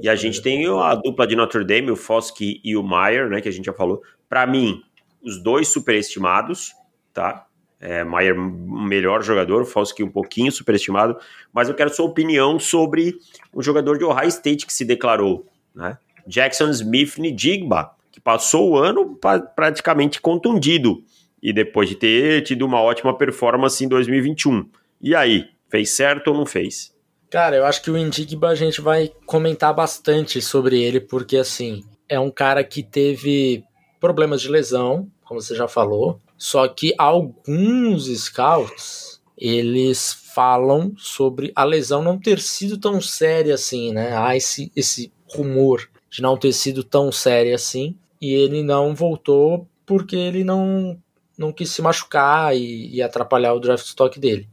[0.04, 3.42] e a gente tem a dupla de Notre Dame, o Foskey e o Meyer, né,
[3.42, 4.02] que a gente já falou.
[4.30, 4.82] Para mim,
[5.24, 6.74] os dois superestimados,
[7.14, 7.46] tá?
[7.80, 11.18] É, Maier, melhor jogador, Foskey um pouquinho superestimado,
[11.52, 13.18] mas eu quero sua opinião sobre
[13.54, 15.98] um jogador de Ohio State que se declarou, né?
[16.28, 19.18] Jackson Smith Nidigba, que passou o ano
[19.56, 21.04] praticamente contundido
[21.42, 24.70] e depois de ter tido uma ótima performance em 2021.
[25.02, 26.94] E aí, fez certo ou não fez?
[27.32, 31.84] Cara, eu acho que o Indigba a gente vai comentar bastante sobre ele, porque assim,
[32.08, 33.64] é um cara que teve
[34.02, 41.64] problemas de lesão, como você já falou, só que alguns scouts, eles falam sobre a
[41.64, 44.18] lesão não ter sido tão séria assim, né?
[44.18, 49.68] Há esse, esse rumor de não ter sido tão séria assim, e ele não voltou
[49.86, 51.00] porque ele não,
[51.38, 54.50] não quis se machucar e, e atrapalhar o draft stock dele.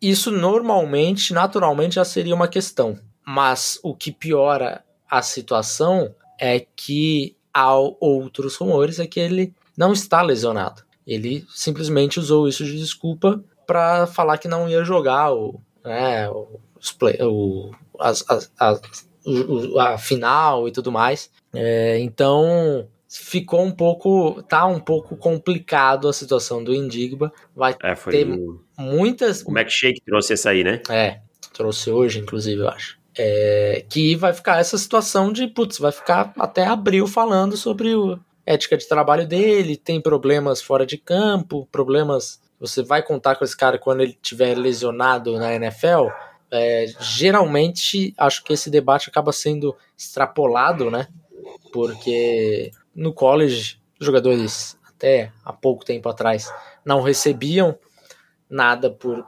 [0.00, 2.98] Isso normalmente, naturalmente, já seria uma questão.
[3.26, 9.94] Mas o que piora a situação é que há outros rumores é que ele não
[9.94, 10.82] está lesionado.
[11.06, 16.60] Ele simplesmente usou isso de desculpa para falar que não ia jogar o, né, o,
[17.22, 19.08] o, as, as, as,
[19.78, 21.30] a final e tudo mais.
[21.54, 27.32] É, então ficou um pouco, tá um pouco complicado a situação do Indigba.
[27.54, 29.42] Vai é, ter o, muitas.
[29.42, 30.82] O McShake trouxe essa aí, né?
[30.90, 31.20] É,
[31.54, 32.95] trouxe hoje, inclusive, eu acho.
[33.18, 38.18] É, que vai ficar essa situação de, putz, vai ficar até abril falando sobre o
[38.46, 42.40] ética de trabalho dele, tem problemas fora de campo, problemas.
[42.60, 46.08] Você vai contar com esse cara quando ele tiver lesionado na NFL?
[46.50, 51.08] É, geralmente, acho que esse debate acaba sendo extrapolado, né?
[51.72, 56.50] Porque no college, jogadores até há pouco tempo atrás
[56.84, 57.76] não recebiam
[58.48, 59.26] nada por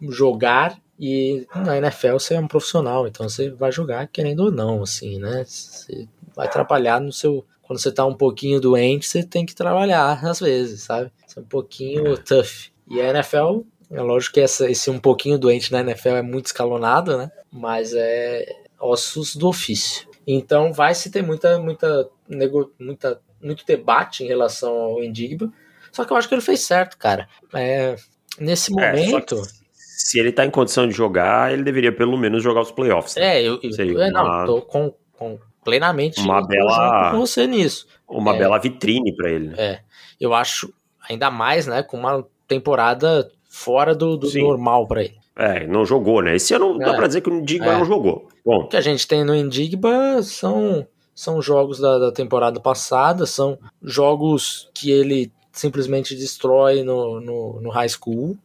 [0.00, 4.82] jogar e na NFL você é um profissional, então você vai jogar querendo ou não,
[4.82, 5.44] assim, né?
[5.46, 7.42] Você vai trabalhar no seu.
[7.62, 11.10] Quando você tá um pouquinho doente, você tem que trabalhar às vezes, sabe?
[11.26, 12.70] Você é um pouquinho tough.
[12.86, 16.46] E a NFL é lógico que essa, esse um pouquinho doente na NFL é muito
[16.46, 17.30] escalonado, né?
[17.50, 18.46] Mas é
[18.78, 20.06] ossos do ofício.
[20.26, 25.50] Então vai se ter muita, muita, nego, muita, muito debate em relação ao Indigba.
[25.90, 27.26] Só que eu acho que ele fez certo, cara.
[27.54, 27.96] É,
[28.38, 29.36] nesse é, momento.
[29.36, 29.59] É,
[30.00, 33.16] se ele tá em condição de jogar, ele deveria pelo menos jogar os playoffs.
[33.16, 33.38] Né?
[33.38, 37.86] É, eu, eu, é, não, tô com, com plenamente uma bela com você nisso.
[38.08, 39.48] Uma é, bela vitrine para ele.
[39.48, 39.54] Né?
[39.58, 39.80] É,
[40.18, 40.72] eu acho
[41.08, 45.20] ainda mais, né, com uma temporada fora do, do normal para ele.
[45.36, 46.34] É, não jogou, né?
[46.36, 46.84] Esse ano é.
[46.84, 47.78] dá pra dizer que o Indigba é.
[47.78, 48.28] não jogou.
[48.44, 48.62] Bom.
[48.62, 53.58] O que a gente tem no Indigba são, são jogos da, da temporada passada, são
[53.82, 58.36] jogos que ele simplesmente destrói no, no, no high school.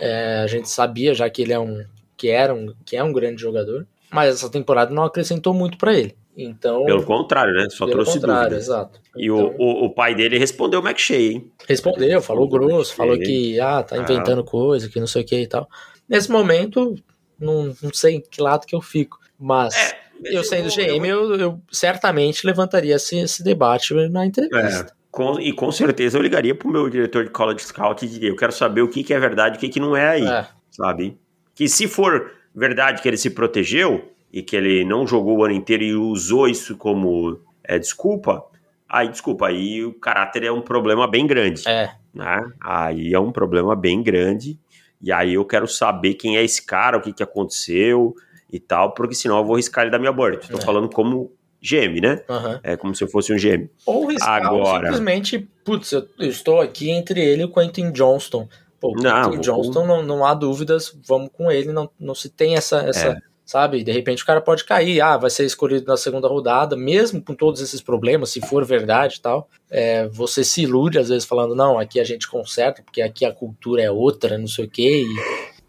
[0.00, 1.84] É, a gente sabia já que ele é um
[2.16, 5.94] que era um que é um grande jogador, mas essa temporada não acrescentou muito para
[5.94, 6.16] ele.
[6.36, 7.66] Então, pelo contrário, né?
[7.70, 8.64] Só trouxe contrário, dúvidas.
[8.64, 9.00] Exato.
[9.16, 11.50] E então, o, o, o, pai dele respondeu o McShay, hein?
[11.66, 14.44] Respondeu, falou grosso, falou que ah, tá inventando ah.
[14.44, 15.66] coisa, que não sei o que e tal.
[16.06, 16.94] Nesse momento,
[17.40, 21.34] não, não sei em que lado que eu fico, mas é, eu sendo GM, eu,
[21.36, 24.92] eu, certamente levantaria esse, esse debate na entrevista.
[24.92, 24.95] É.
[25.16, 28.36] Com, e com certeza eu ligaria pro meu diretor de college scout e diria, eu
[28.36, 30.46] quero saber o que, que é verdade e o que, que não é aí, é.
[30.70, 31.16] sabe?
[31.54, 35.54] Que se for verdade que ele se protegeu, e que ele não jogou o ano
[35.54, 38.44] inteiro e usou isso como é, desculpa,
[38.86, 41.66] aí desculpa, aí o caráter é um problema bem grande.
[41.66, 41.90] É.
[42.12, 42.52] Né?
[42.62, 44.58] Aí é um problema bem grande.
[45.00, 48.14] E aí eu quero saber quem é esse cara, o que, que aconteceu
[48.52, 50.38] e tal, porque senão eu vou riscar ele da minha board.
[50.38, 50.62] Estou é.
[50.62, 52.22] falando como GM, né?
[52.28, 52.60] Uhum.
[52.62, 53.68] É como se eu fosse um GM.
[53.84, 54.86] Ou riscar, Agora...
[54.86, 58.48] simplesmente, putz, eu, eu, estou aqui entre ele e o Quentin Johnston.
[58.80, 62.54] Pô, o Quentin Johnston, não, não há dúvidas, vamos com ele, não, não se tem
[62.54, 63.16] essa, essa, é
[63.46, 63.84] sabe?
[63.84, 67.32] De repente o cara pode cair, ah, vai ser escolhido na segunda rodada, mesmo com
[67.32, 69.48] todos esses problemas, se for verdade e tal.
[69.70, 73.32] É, você se ilude às vezes falando, não, aqui a gente conserta, porque aqui a
[73.32, 75.06] cultura é outra, não sei o quê,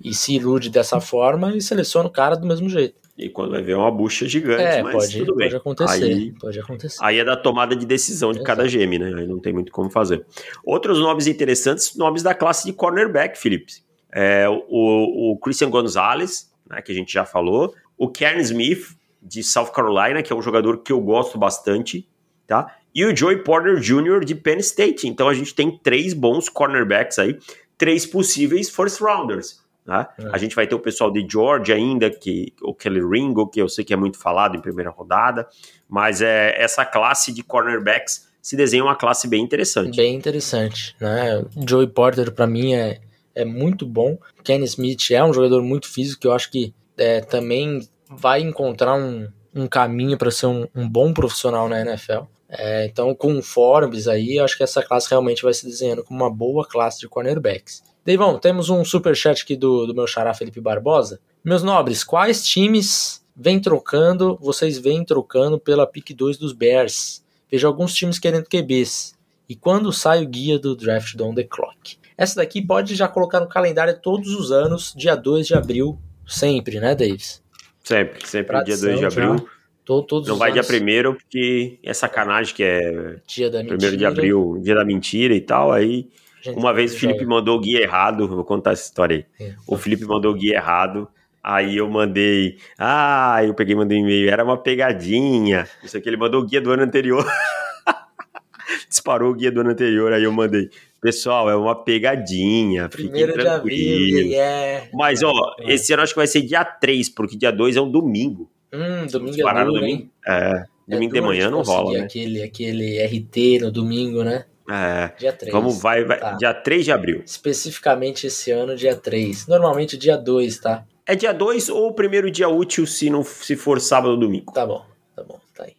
[0.02, 3.06] e, e se ilude dessa forma e seleciona o cara do mesmo jeito.
[3.17, 5.47] E quando vai ver uma bucha gigante, é, mas pode, tudo bem.
[5.47, 6.97] Pode acontecer, aí, pode acontecer.
[7.01, 8.45] Aí é da tomada de decisão de Exato.
[8.45, 9.21] cada GM, né?
[9.21, 10.23] Aí não tem muito como fazer.
[10.63, 13.73] Outros nomes interessantes, nomes da classe de cornerback, Felipe.
[14.12, 19.43] é, o, o Christian Gonzalez, né, que a gente já falou, o Karen Smith, de
[19.43, 22.08] South Carolina, que é um jogador que eu gosto bastante,
[22.45, 22.75] tá?
[22.93, 24.23] E o Joey Porter Jr.
[24.23, 25.08] de Penn State.
[25.08, 27.38] Então a gente tem três bons cornerbacks aí,
[27.77, 29.62] três possíveis first rounders.
[29.88, 30.13] Tá?
[30.19, 30.28] É.
[30.34, 33.69] A gente vai ter o pessoal de Georgia ainda, que o Kelly Ringo, que eu
[33.69, 35.47] sei que é muito falado em primeira rodada,
[35.88, 39.95] mas é essa classe de cornerbacks se desenha uma classe bem interessante.
[39.95, 41.41] Bem interessante, né?
[41.65, 43.00] Joey Porter para mim é,
[43.34, 44.17] é muito bom.
[44.43, 48.93] Kenny Smith é um jogador muito físico que eu acho que é, também vai encontrar
[48.93, 52.23] um, um caminho para ser um, um, bom profissional na NFL.
[52.50, 56.21] É, então, com o Forbes aí, acho que essa classe realmente vai se desenhando como
[56.21, 57.82] uma boa classe de cornerbacks.
[58.07, 61.19] Deivão, temos um super chat aqui do, do meu xará Felipe Barbosa.
[61.43, 67.21] Meus nobres, quais times vem trocando, vocês vêm trocando pela pick 2 dos Bears?
[67.51, 69.13] Vejo alguns times querendo QBs.
[69.49, 71.97] E quando sai o guia do draft do On The Clock?
[72.17, 76.79] Essa daqui pode já colocar no calendário todos os anos, dia 2 de abril, sempre,
[76.79, 77.43] né, Davis?
[77.83, 79.49] Sempre, sempre Tradição, dia 2 de abril.
[79.83, 80.65] Todo, todos não vai anos.
[80.65, 83.97] dia primeiro, porque é sacanagem que é dia da primeiro mentira.
[83.97, 85.73] de abril, dia da mentira e tal.
[85.73, 86.07] Aí,
[86.55, 89.47] uma vez o Felipe mandou o guia errado, vou contar essa história aí.
[89.47, 89.55] É.
[89.67, 91.07] O Felipe mandou o guia errado,
[91.43, 95.67] aí eu mandei, ah, eu peguei e mandei um e-mail, era uma pegadinha.
[95.83, 97.25] Isso aqui ele mandou o guia do ano anterior.
[98.89, 100.69] Disparou o guia do ano anterior, aí eu mandei.
[101.01, 102.89] Pessoal, é uma pegadinha.
[102.89, 104.88] Primeiro de abril, yeah.
[104.93, 105.73] Mas, ó, é.
[105.73, 108.49] esse ano acho que vai ser dia 3, porque dia 2 é um domingo.
[108.73, 110.10] Hum, domingo é duro, domingo.
[110.27, 111.99] É, domingo é de manhã não rola, né?
[112.01, 114.45] Aquele, aquele RT no domingo, né?
[114.69, 115.13] É.
[115.17, 115.51] Dia 3.
[115.51, 116.34] Vamos, vai, vai tá.
[116.34, 117.23] dia 3 de abril.
[117.25, 119.47] Especificamente esse ano, dia 3.
[119.47, 120.86] Normalmente dia 2, tá?
[121.06, 124.51] É dia 2 ou o primeiro dia útil se não se for sábado ou domingo.
[124.51, 125.75] Tá bom, tá bom, tá aí.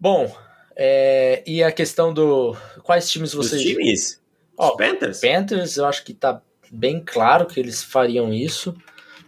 [0.00, 0.34] Bom,
[0.74, 2.56] é, e a questão do.
[2.82, 3.60] Quais times vocês.
[3.60, 4.22] Os times?
[4.56, 5.20] Ó, Os Panthers?
[5.20, 6.40] Panthers, eu acho que tá
[6.70, 8.74] bem claro que eles fariam isso.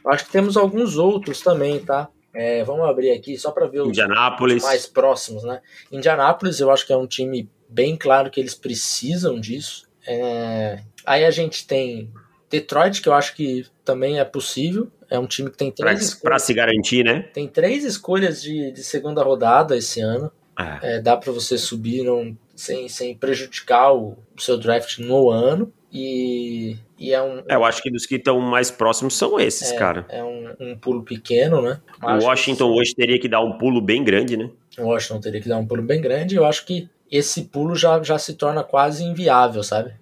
[0.03, 2.09] Eu acho que temos alguns outros também, tá?
[2.35, 5.61] É, vamos abrir aqui só para ver os, os, mais próximos, né?
[5.93, 9.89] Indianápolis, eu acho que é um time bem claro que eles precisam disso.
[10.07, 12.11] É, aí a gente tem
[12.51, 14.89] Detroit, que eu acho que também é possível.
[15.11, 17.23] É um time que tem três Para se garantir, né?
[17.33, 20.31] Tem três escolhas de, de segunda rodada esse ano.
[20.57, 20.97] É.
[20.97, 25.73] É, dá para você subir não, sem, sem prejudicar o, o seu draft no ano.
[25.93, 27.39] E, e é um.
[27.49, 30.07] É, eu acho que dos que estão mais próximos são esses, é, cara.
[30.09, 31.81] É um, um, pulo pequeno, né?
[32.03, 32.79] o Washington que...
[32.81, 34.51] hoje teria que dar um pulo bem grande, né?
[34.79, 36.35] O Washington teria que dar um pulo bem grande.
[36.35, 39.93] Eu acho que esse pulo já, já se torna quase inviável, sabe?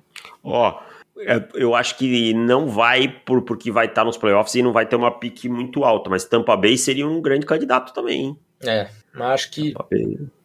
[0.43, 0.81] Ó,
[1.19, 4.87] é, eu acho que não vai por, porque vai estar nos playoffs e não vai
[4.87, 8.39] ter uma pique muito alta, mas Tampa Bay seria um grande candidato também, hein?
[8.65, 9.75] É, mas acho que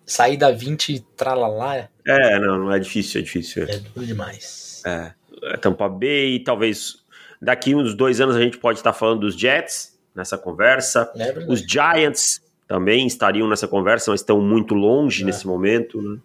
[0.06, 1.90] sair da 20 e tralalá.
[2.06, 3.64] É, não, não é difícil, é difícil.
[3.64, 4.82] É duro demais.
[4.86, 5.12] É.
[5.44, 6.98] É, Tampa Bay, talvez
[7.42, 11.12] daqui uns dois anos a gente pode estar falando dos Jets nessa conversa.
[11.16, 15.26] É Os Giants também estariam nessa conversa, mas estão muito longe é.
[15.26, 16.02] nesse momento.
[16.02, 16.20] Né?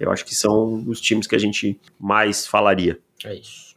[0.00, 2.98] Eu acho que são os times que a gente mais falaria.
[3.24, 3.74] É isso.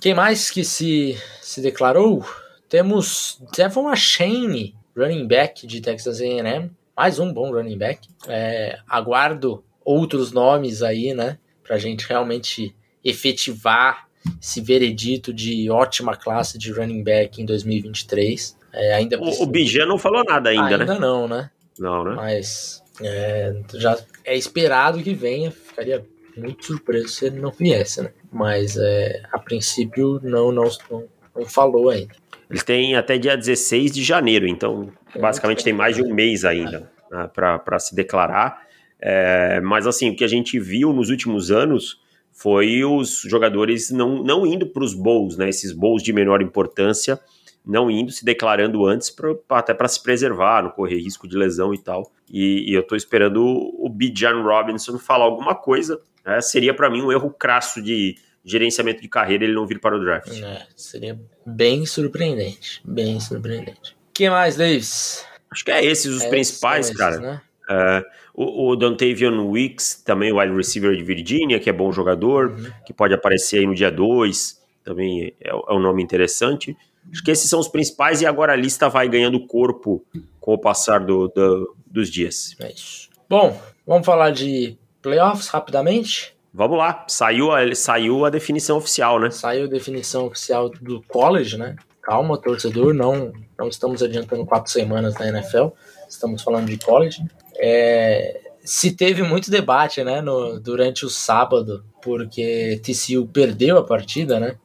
[0.00, 2.24] Quem mais que se, se declarou?
[2.68, 6.70] Temos Devon Achane, running back de Texas A&M.
[6.96, 8.08] Mais um bom running back.
[8.26, 11.38] É, aguardo outros nomes aí, né?
[11.62, 14.08] Pra gente realmente efetivar
[14.40, 18.56] esse veredito de ótima classe de running back em 2023.
[18.74, 20.92] É, ainda o, o Bijan não falou nada ainda, ainda né?
[20.92, 21.50] Ainda não, né?
[21.78, 22.14] Não, né?
[22.16, 25.50] Mas é, já é esperado que venha.
[25.50, 26.04] Ficaria
[26.36, 28.10] muito surpreso se ele não viesse, né?
[28.32, 32.14] Mas é, a princípio não, não, não, não falou ainda.
[32.50, 36.44] Ele tem até dia 16 de janeiro, então é basicamente tem mais de um mês
[36.44, 38.62] ainda né, para se declarar.
[39.00, 42.00] É, mas assim, o que a gente viu nos últimos anos
[42.32, 45.48] foi os jogadores não, não indo para os bowls, né?
[45.48, 47.18] Esses bowls de menor importância,
[47.64, 51.72] não indo, se declarando antes, pra, até para se preservar, não correr risco de lesão
[51.72, 52.12] e tal.
[52.30, 56.00] E, e eu estou esperando o, o Bijan Robinson falar alguma coisa.
[56.24, 56.40] Né?
[56.40, 60.00] Seria para mim um erro crasso de gerenciamento de carreira ele não vir para o
[60.00, 60.30] draft.
[60.42, 63.96] É, seria bem surpreendente, bem surpreendente.
[64.10, 65.26] O que mais, Davis?
[65.50, 67.18] Acho que é esses os é principais, esses, cara.
[67.18, 67.40] Né?
[67.64, 68.04] Uh,
[68.34, 72.70] o, o Dontavian Wicks, também o wide receiver de Virginia, que é bom jogador, uhum.
[72.84, 76.76] que pode aparecer aí no dia 2, também é, é um nome interessante.
[77.10, 80.04] Acho que esses são os principais e agora a lista vai ganhando corpo
[80.40, 82.56] com o passar do, do, dos dias.
[82.60, 83.08] É isso.
[83.28, 86.34] Bom, vamos falar de playoffs rapidamente?
[86.52, 89.30] Vamos lá, saiu a, saiu a definição oficial, né?
[89.30, 91.74] Saiu a definição oficial do college, né?
[92.00, 95.68] Calma, torcedor, não, não estamos adiantando quatro semanas na NFL,
[96.08, 97.24] estamos falando de college.
[97.56, 104.38] É, se teve muito debate, né, no, durante o sábado, porque TCU perdeu a partida,
[104.38, 104.56] né?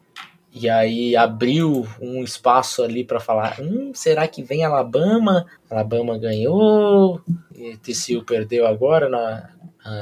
[0.59, 5.45] E aí abriu um espaço ali para falar: hum, será que vem Alabama?
[5.69, 7.21] Alabama ganhou,
[7.55, 9.49] e TCU perdeu agora na,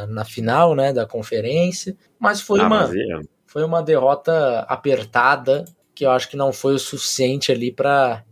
[0.07, 1.95] na final né, da conferência.
[2.19, 3.19] Mas foi, ah, uma, mas é.
[3.45, 8.23] foi uma derrota apertada que eu acho que não foi o suficiente ali para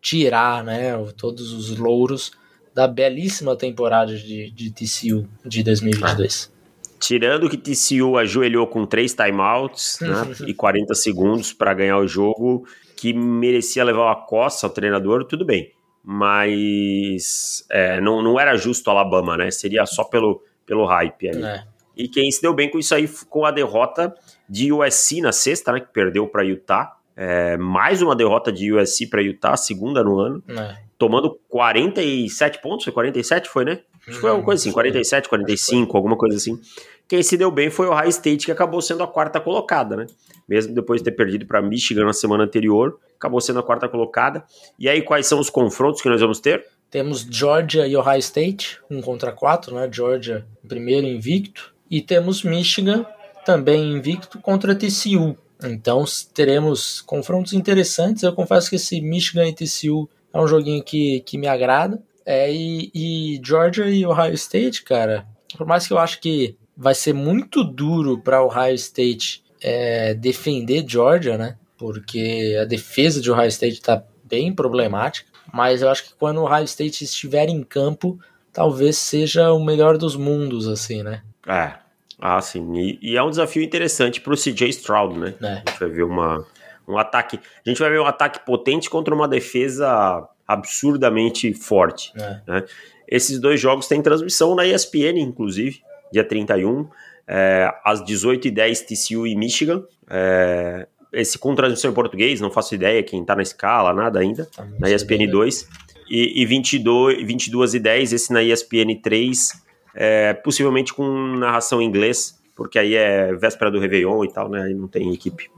[0.00, 2.30] tirar né, todos os louros
[2.72, 6.52] da belíssima temporada de, de TCU de 2022.
[6.98, 12.66] Tirando que TCU ajoelhou com três timeouts né, e 40 segundos para ganhar o jogo,
[12.96, 15.72] que merecia levar uma coça ao treinador, tudo bem.
[16.02, 19.50] Mas é, não, não era justo Alabama, né?
[19.50, 21.44] Seria só pelo, pelo hype ali.
[21.44, 21.64] É.
[21.96, 24.14] E quem se deu bem com isso aí com a derrota
[24.48, 25.80] de USC na sexta, né?
[25.80, 26.96] Que perdeu para Utah.
[27.16, 30.42] É, mais uma derrota de USC para Utah, segunda no ano.
[30.48, 30.76] É.
[30.96, 33.80] Tomando 47 pontos, foi 47, foi, né?
[34.08, 36.58] Acho que foi alguma coisa assim, 47, 45, alguma coisa assim.
[37.06, 40.06] Quem se deu bem foi o High State, que acabou sendo a quarta colocada, né?
[40.46, 44.44] Mesmo depois de ter perdido para Michigan na semana anterior, acabou sendo a quarta colocada.
[44.78, 46.66] E aí, quais são os confrontos que nós vamos ter?
[46.90, 49.88] Temos Georgia e Ohio State, um contra quatro, né?
[49.90, 51.74] Georgia primeiro invicto.
[51.90, 53.06] E temos Michigan
[53.44, 55.36] também invicto contra TCU.
[55.62, 56.04] Então
[56.34, 58.22] teremos confrontos interessantes.
[58.22, 62.02] Eu confesso que esse Michigan e TCU é um joguinho que, que me agrada.
[62.30, 65.26] É, e, e Georgia e Ohio State, cara,
[65.56, 70.84] por mais que eu acho que vai ser muito duro para Ohio State é, defender
[70.86, 71.56] Georgia, né?
[71.78, 75.26] Porque a defesa de Ohio State está bem problemática.
[75.50, 78.20] Mas eu acho que quando o Ohio State estiver em campo,
[78.52, 81.22] talvez seja o melhor dos mundos, assim, né?
[81.46, 81.76] É.
[82.20, 82.74] Ah, sim.
[82.76, 85.34] E, e é um desafio interessante para o CJ Stroud, né?
[85.40, 85.46] É.
[85.46, 86.46] A gente vai ver uma,
[86.86, 87.40] um ataque.
[87.64, 92.10] A gente vai ver um ataque potente contra uma defesa absurdamente forte.
[92.16, 92.40] É.
[92.46, 92.64] Né?
[93.06, 96.88] Esses dois jogos têm transmissão na ESPN, inclusive, dia 31,
[97.26, 99.84] é, às 18h10, TCU e Michigan.
[100.08, 104.46] É, esse com transmissão em português, não faço ideia quem tá na escala, nada ainda,
[104.46, 105.68] tá na ESPN 2.
[106.10, 109.62] E, e 22, 22 e 10, esse na ESPN 3,
[109.94, 114.62] é, possivelmente com narração em inglês, porque aí é véspera do Réveillon e tal, né?
[114.62, 115.50] Aí não tem equipe.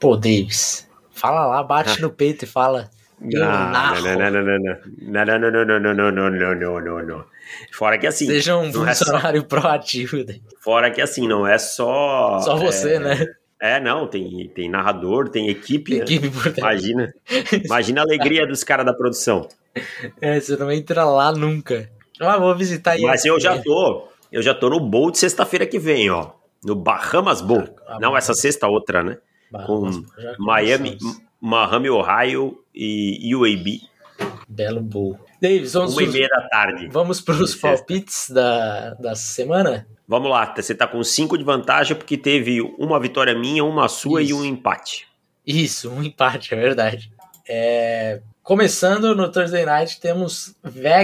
[0.00, 2.90] Pô, Davis, fala lá, bate no peito e fala.
[3.20, 3.40] Não.
[3.40, 7.24] Não, não, não, não, não, não, não, não, não, não, não, não.
[7.72, 8.26] Fora que assim.
[8.26, 10.18] Seja um funcionário é proativo.
[10.60, 12.38] Fora que assim, não é só.
[12.40, 12.98] Só você, é...
[12.98, 13.26] né?
[13.60, 15.90] É, não, tem, tem narrador, tem equipe.
[15.90, 16.04] Tem né?
[16.04, 16.56] equipe por.
[16.56, 17.12] Imagina.
[17.64, 19.48] Imagina a alegria dos caras da produção.
[20.20, 21.90] É, você não entra lá nunca.
[22.20, 23.02] Ah, vou visitar aí.
[23.02, 24.08] Mas eu já tô.
[24.30, 26.32] Eu já tô no Bowl de sexta-feira que vem, ó.
[26.64, 27.64] No Bahamas Bowl.
[27.86, 29.18] Ah, não, essa sexta outra, né?
[29.50, 30.98] Bahamas, Com Miami,
[31.40, 33.80] Miami, Ohio e UAB.
[34.48, 35.18] Belo Bowl.
[35.40, 36.88] Davis, vamos Uma e meia da tarde.
[36.88, 39.86] Vamos para os palpites da, da semana?
[40.06, 44.22] Vamos lá, você está com cinco de vantagem porque teve uma vitória minha, uma sua
[44.22, 44.30] Isso.
[44.30, 45.06] e um empate.
[45.46, 47.12] Isso, um empate, é verdade.
[47.48, 48.20] É...
[48.42, 50.56] Começando no Thursday Night, temos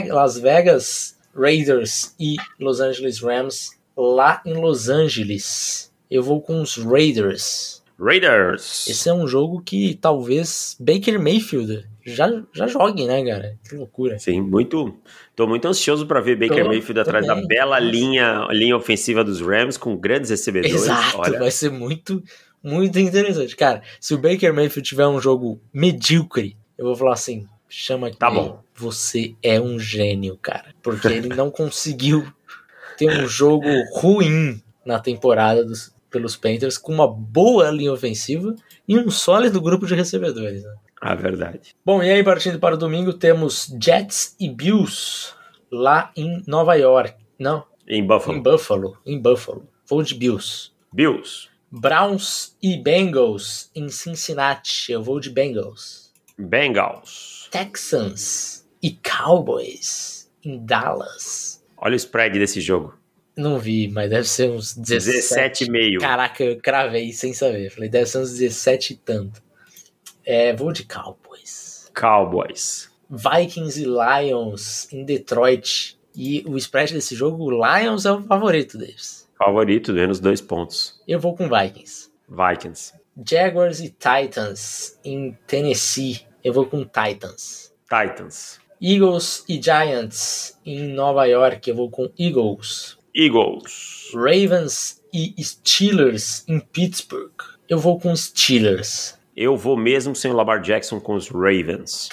[0.09, 5.93] Las Vegas Raiders e Los Angeles Rams lá em Los Angeles.
[6.11, 7.84] Eu vou com os Raiders.
[7.99, 8.87] Raiders.
[8.89, 13.57] Esse é um jogo que talvez Baker Mayfield já, já jogue, né, cara?
[13.67, 14.19] Que loucura.
[14.19, 14.95] Sim, muito.
[15.35, 17.43] Tô muito ansioso para ver Baker Tô, Mayfield atrás também.
[17.43, 20.75] da bela linha, linha ofensiva dos Rams com grandes recebedores.
[20.75, 21.39] Exato, Olha.
[21.39, 22.23] vai ser muito,
[22.63, 23.57] muito interessante.
[23.57, 28.19] Cara, se o Baker Mayfield tiver um jogo medíocre, eu vou falar assim: chama aqui.
[28.19, 28.63] Tá bom.
[28.75, 30.75] Você é um gênio, cara.
[30.83, 32.27] Porque ele não conseguiu
[32.99, 38.55] ter um jogo ruim na temporada dos, pelos Panthers com uma boa linha ofensiva
[38.87, 40.63] e um sólido grupo de recebedores.
[40.63, 40.75] Né?
[41.01, 41.75] Ah, verdade.
[41.85, 45.35] Bom, e aí partindo para o domingo temos Jets e Bills
[45.73, 47.17] lá em Nova York.
[47.37, 47.65] Não.
[47.89, 48.39] Em Buffalo.
[48.39, 48.99] Em Buffalo.
[49.05, 49.69] Em Buffalo.
[49.89, 50.71] Vou de Bills.
[50.93, 51.49] Bills.
[51.69, 54.93] Browns e Bengals em Cincinnati.
[54.93, 56.13] Eu vou de Bengals.
[56.39, 57.49] Bengals.
[57.51, 61.65] Texans e Cowboys em Dallas.
[61.77, 62.97] Olha o spread desse jogo.
[63.37, 65.67] Não vi, mas deve ser uns 17.
[65.67, 66.01] 17,5.
[66.01, 67.71] Caraca, eu cravei sem saber.
[67.71, 69.43] Falei, deve ser uns 17 e tanto.
[70.25, 71.91] É, vou de Cowboys.
[71.95, 72.91] Cowboys.
[73.11, 75.99] Vikings e Lions em Detroit.
[76.17, 79.29] E o spread desse jogo, o Lions é o favorito deles.
[79.37, 81.01] Favorito, menos dois pontos.
[81.07, 82.11] Eu vou com Vikings.
[82.29, 82.93] Vikings.
[83.29, 86.21] Jaguars e Titans em Tennessee.
[86.43, 87.73] Eu vou com Titans.
[87.85, 88.61] Titans.
[88.81, 91.69] Eagles e Giants em Nova York.
[91.69, 92.97] Eu vou com Eagles.
[93.17, 94.11] Eagles.
[94.13, 97.31] Ravens e Steelers em Pittsburgh.
[97.69, 99.17] Eu vou com Steelers.
[99.37, 102.09] Eu vou mesmo sem o Lamar Jackson com os Ravens.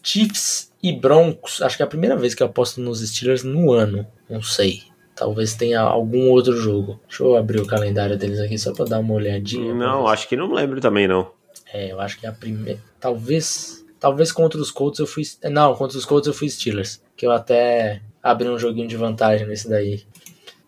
[0.00, 1.60] Chiefs e Broncos.
[1.60, 4.06] Acho que é a primeira vez que eu aposto nos Steelers no ano.
[4.30, 4.82] Não sei.
[5.16, 7.00] Talvez tenha algum outro jogo.
[7.08, 9.74] Deixa eu abrir o calendário deles aqui só pra dar uma olhadinha.
[9.74, 11.32] Não, acho que não lembro também, não.
[11.72, 12.80] É, eu acho que é a primeira.
[13.00, 13.84] Talvez.
[13.98, 15.24] Talvez contra os Colts eu fui.
[15.50, 17.02] Não, contra os Colts eu fui Steelers.
[17.16, 20.02] Que eu até abri um joguinho de vantagem nesse daí.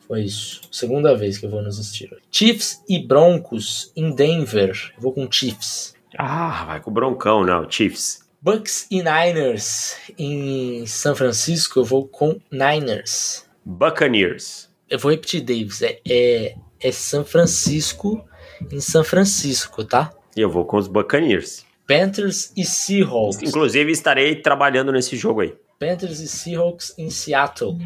[0.06, 0.60] Foi isso.
[0.70, 2.22] Segunda vez que eu vou nos Steelers.
[2.30, 4.92] Chiefs e Broncos em Denver.
[4.96, 5.94] Eu vou com Chiefs.
[6.18, 7.68] Ah, vai com o Broncão, não.
[7.70, 8.24] Chiefs.
[8.40, 11.80] Bucks e Niners em São Francisco.
[11.80, 13.48] Eu vou com Niners.
[13.64, 14.68] Buccaneers.
[14.90, 15.80] Eu vou repetir, Davis.
[15.80, 18.22] É, é, é São Francisco
[18.70, 20.12] em São Francisco, tá?
[20.36, 21.64] Eu vou com os Buccaneers.
[21.86, 23.42] Panthers e Seahawks.
[23.42, 25.54] Inclusive, estarei trabalhando nesse jogo aí.
[25.78, 27.78] Panthers e Seahawks em Seattle.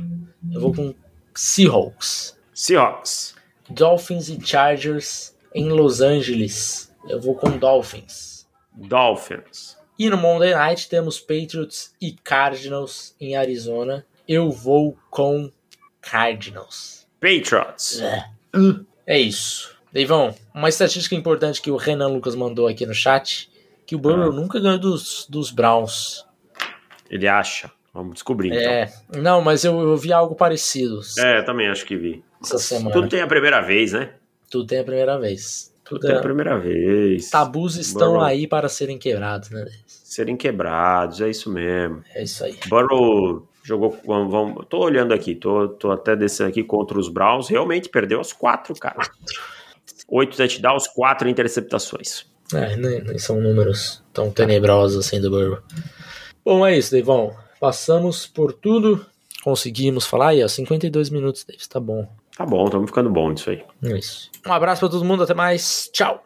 [0.52, 0.94] Eu vou com
[1.42, 2.36] Seahawks.
[2.52, 3.36] Seahawks.
[3.70, 6.92] Dolphins e Chargers em Los Angeles.
[7.08, 8.44] Eu vou com Dolphins.
[8.74, 9.76] Dolphins.
[9.96, 14.04] E no Monday Night temos Patriots e Cardinals em Arizona.
[14.26, 15.48] Eu vou com
[16.00, 17.06] Cardinals.
[17.20, 18.00] Patriots.
[18.00, 18.24] É,
[19.06, 19.76] é isso.
[19.92, 23.48] Deivão, uma estatística importante que o Renan Lucas mandou aqui no chat,
[23.86, 24.34] que o Burrow Ah.
[24.34, 26.24] nunca ganhou dos, dos Browns.
[27.08, 27.70] Ele acha.
[27.92, 31.24] Vamos descobrir, É, não, mas eu, eu vi algo parecido então.
[31.26, 32.22] É, eu também acho que vi.
[32.42, 32.92] essa semana.
[32.92, 34.10] Tudo tem a primeira vez, né?
[34.50, 35.72] Tudo tem a primeira vez.
[35.84, 37.30] Tudo Tudo tem é- a primeira vez.
[37.30, 38.24] Tabus estão Burrow.
[38.24, 39.66] aí para serem quebrados, né?
[39.86, 42.02] Serem quebrados, é isso mesmo.
[42.14, 42.58] É isso aí.
[42.68, 43.98] Burrow jogou.
[44.06, 47.48] Vamos, vamos- tô olhando aqui, tô, tô até descendo aqui contra os Browns.
[47.48, 48.98] Realmente perdeu as quatro, cara.
[50.08, 52.26] Oito touchdowns, quatro interceptações.
[52.54, 55.58] É, nem, nem são números tão tenebrosos assim do Burrow.
[56.44, 57.34] Bom, é isso, Deivão.
[57.60, 59.04] Passamos por tudo.
[59.42, 60.48] Conseguimos falar aí, ó.
[60.48, 61.66] 52 minutos, Davis.
[61.66, 62.08] Tá bom.
[62.36, 63.64] Tá bom, estamos ficando bom nisso aí.
[63.82, 64.30] É isso.
[64.46, 65.22] Um abraço pra todo mundo.
[65.22, 65.90] Até mais.
[65.92, 66.22] Tchau.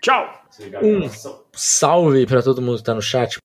[0.00, 0.42] Tchau!
[0.82, 1.08] Um
[1.52, 3.34] salve pra todo mundo que tá no chat.